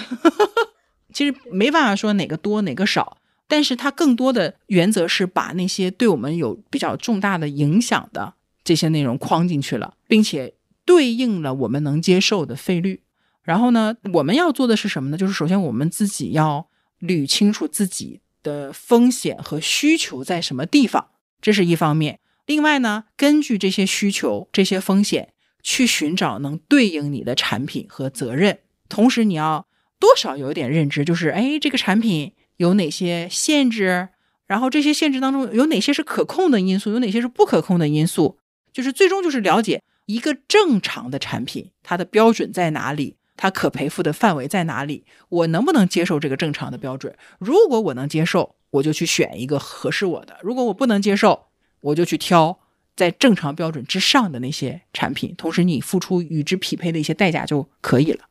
[1.14, 3.18] 其实没办法说哪个多哪个少，
[3.48, 10.54] 但是它更多的原则是把那些对我们有比较重大的影响的这些内容框进去了，并且
[10.86, 13.04] 对应了我们能接受的费率。
[13.42, 15.18] 然后呢，我们要做的是什么呢？
[15.18, 16.70] 就是首先我们自己要
[17.02, 21.10] 捋清楚自己的风险和需求在什么地方，
[21.42, 22.20] 这是一方面。
[22.46, 28.60] 另外呢，根据这些需求、这些风险，去寻找能对应你的产品和责任。
[28.88, 29.68] 同时，你要
[30.00, 34.10] 多少有一点认知，就是哎，这个产品有哪些限制，
[34.46, 38.38] 然后这些限制当中有哪些是可控的因素，有哪些是不可控的因素，
[38.74, 47.16] 就是最终就是了解一个正常的产品它的标准在哪里，它可赔付的范围在哪里，我能不能接受这个正常的标准？
[47.40, 51.46] 如果我能接受，我就去选一个合适我的；如果我不能接受，
[51.82, 52.60] 我就去挑
[52.96, 58.26] 在正常标准之上的那些产品，同时你付出与之匹配的一些代价就可以了。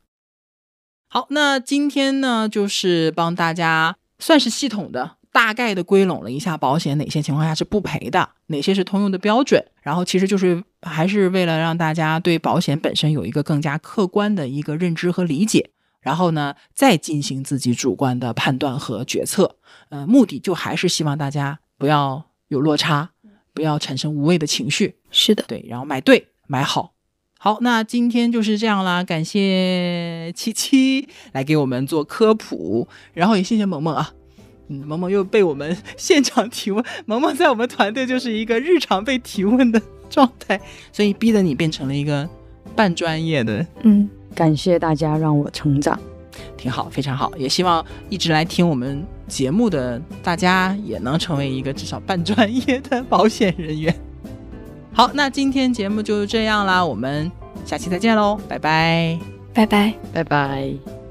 [1.07, 9.61] 好，那今天呢，就是帮大家算是系统的、大概的归拢了一下保险哪些情况下是不赔的，哪些是通用的标准。
[9.81, 19.57] 然后其实就是还是为了让大家对保险本身有一个更加客观的一个认知和理解，然后呢，再进行自己主观的判断和决策。
[19.89, 23.09] 呃，目的就还是希望大家不要有落差，
[23.53, 24.95] 不要产生无谓的情绪。
[25.09, 26.93] 是的，对，然后买对买好。
[27.37, 34.13] 好，那今天就是这样啦，感谢七七来给我们做科普，然后也谢谢萌萌啊，
[34.67, 40.59] 嗯，萌萌又被我们 现场提问，萌萌在我们团队就是一个日常被提问的 状态，
[40.91, 42.27] 所以逼得你变成了一个
[42.75, 45.99] 半专业的，嗯，感谢大家让我成长。
[46.57, 53.93] 挺好，非常好，也希望一直来听我们节目的大家也能成为一个至少半专业的 保险人员。
[54.93, 57.29] 好，那今天节目就这样啦，我们
[57.65, 59.19] 下期再见喽，拜拜。
[59.53, 59.93] 拜拜。
[60.13, 61.02] 拜拜。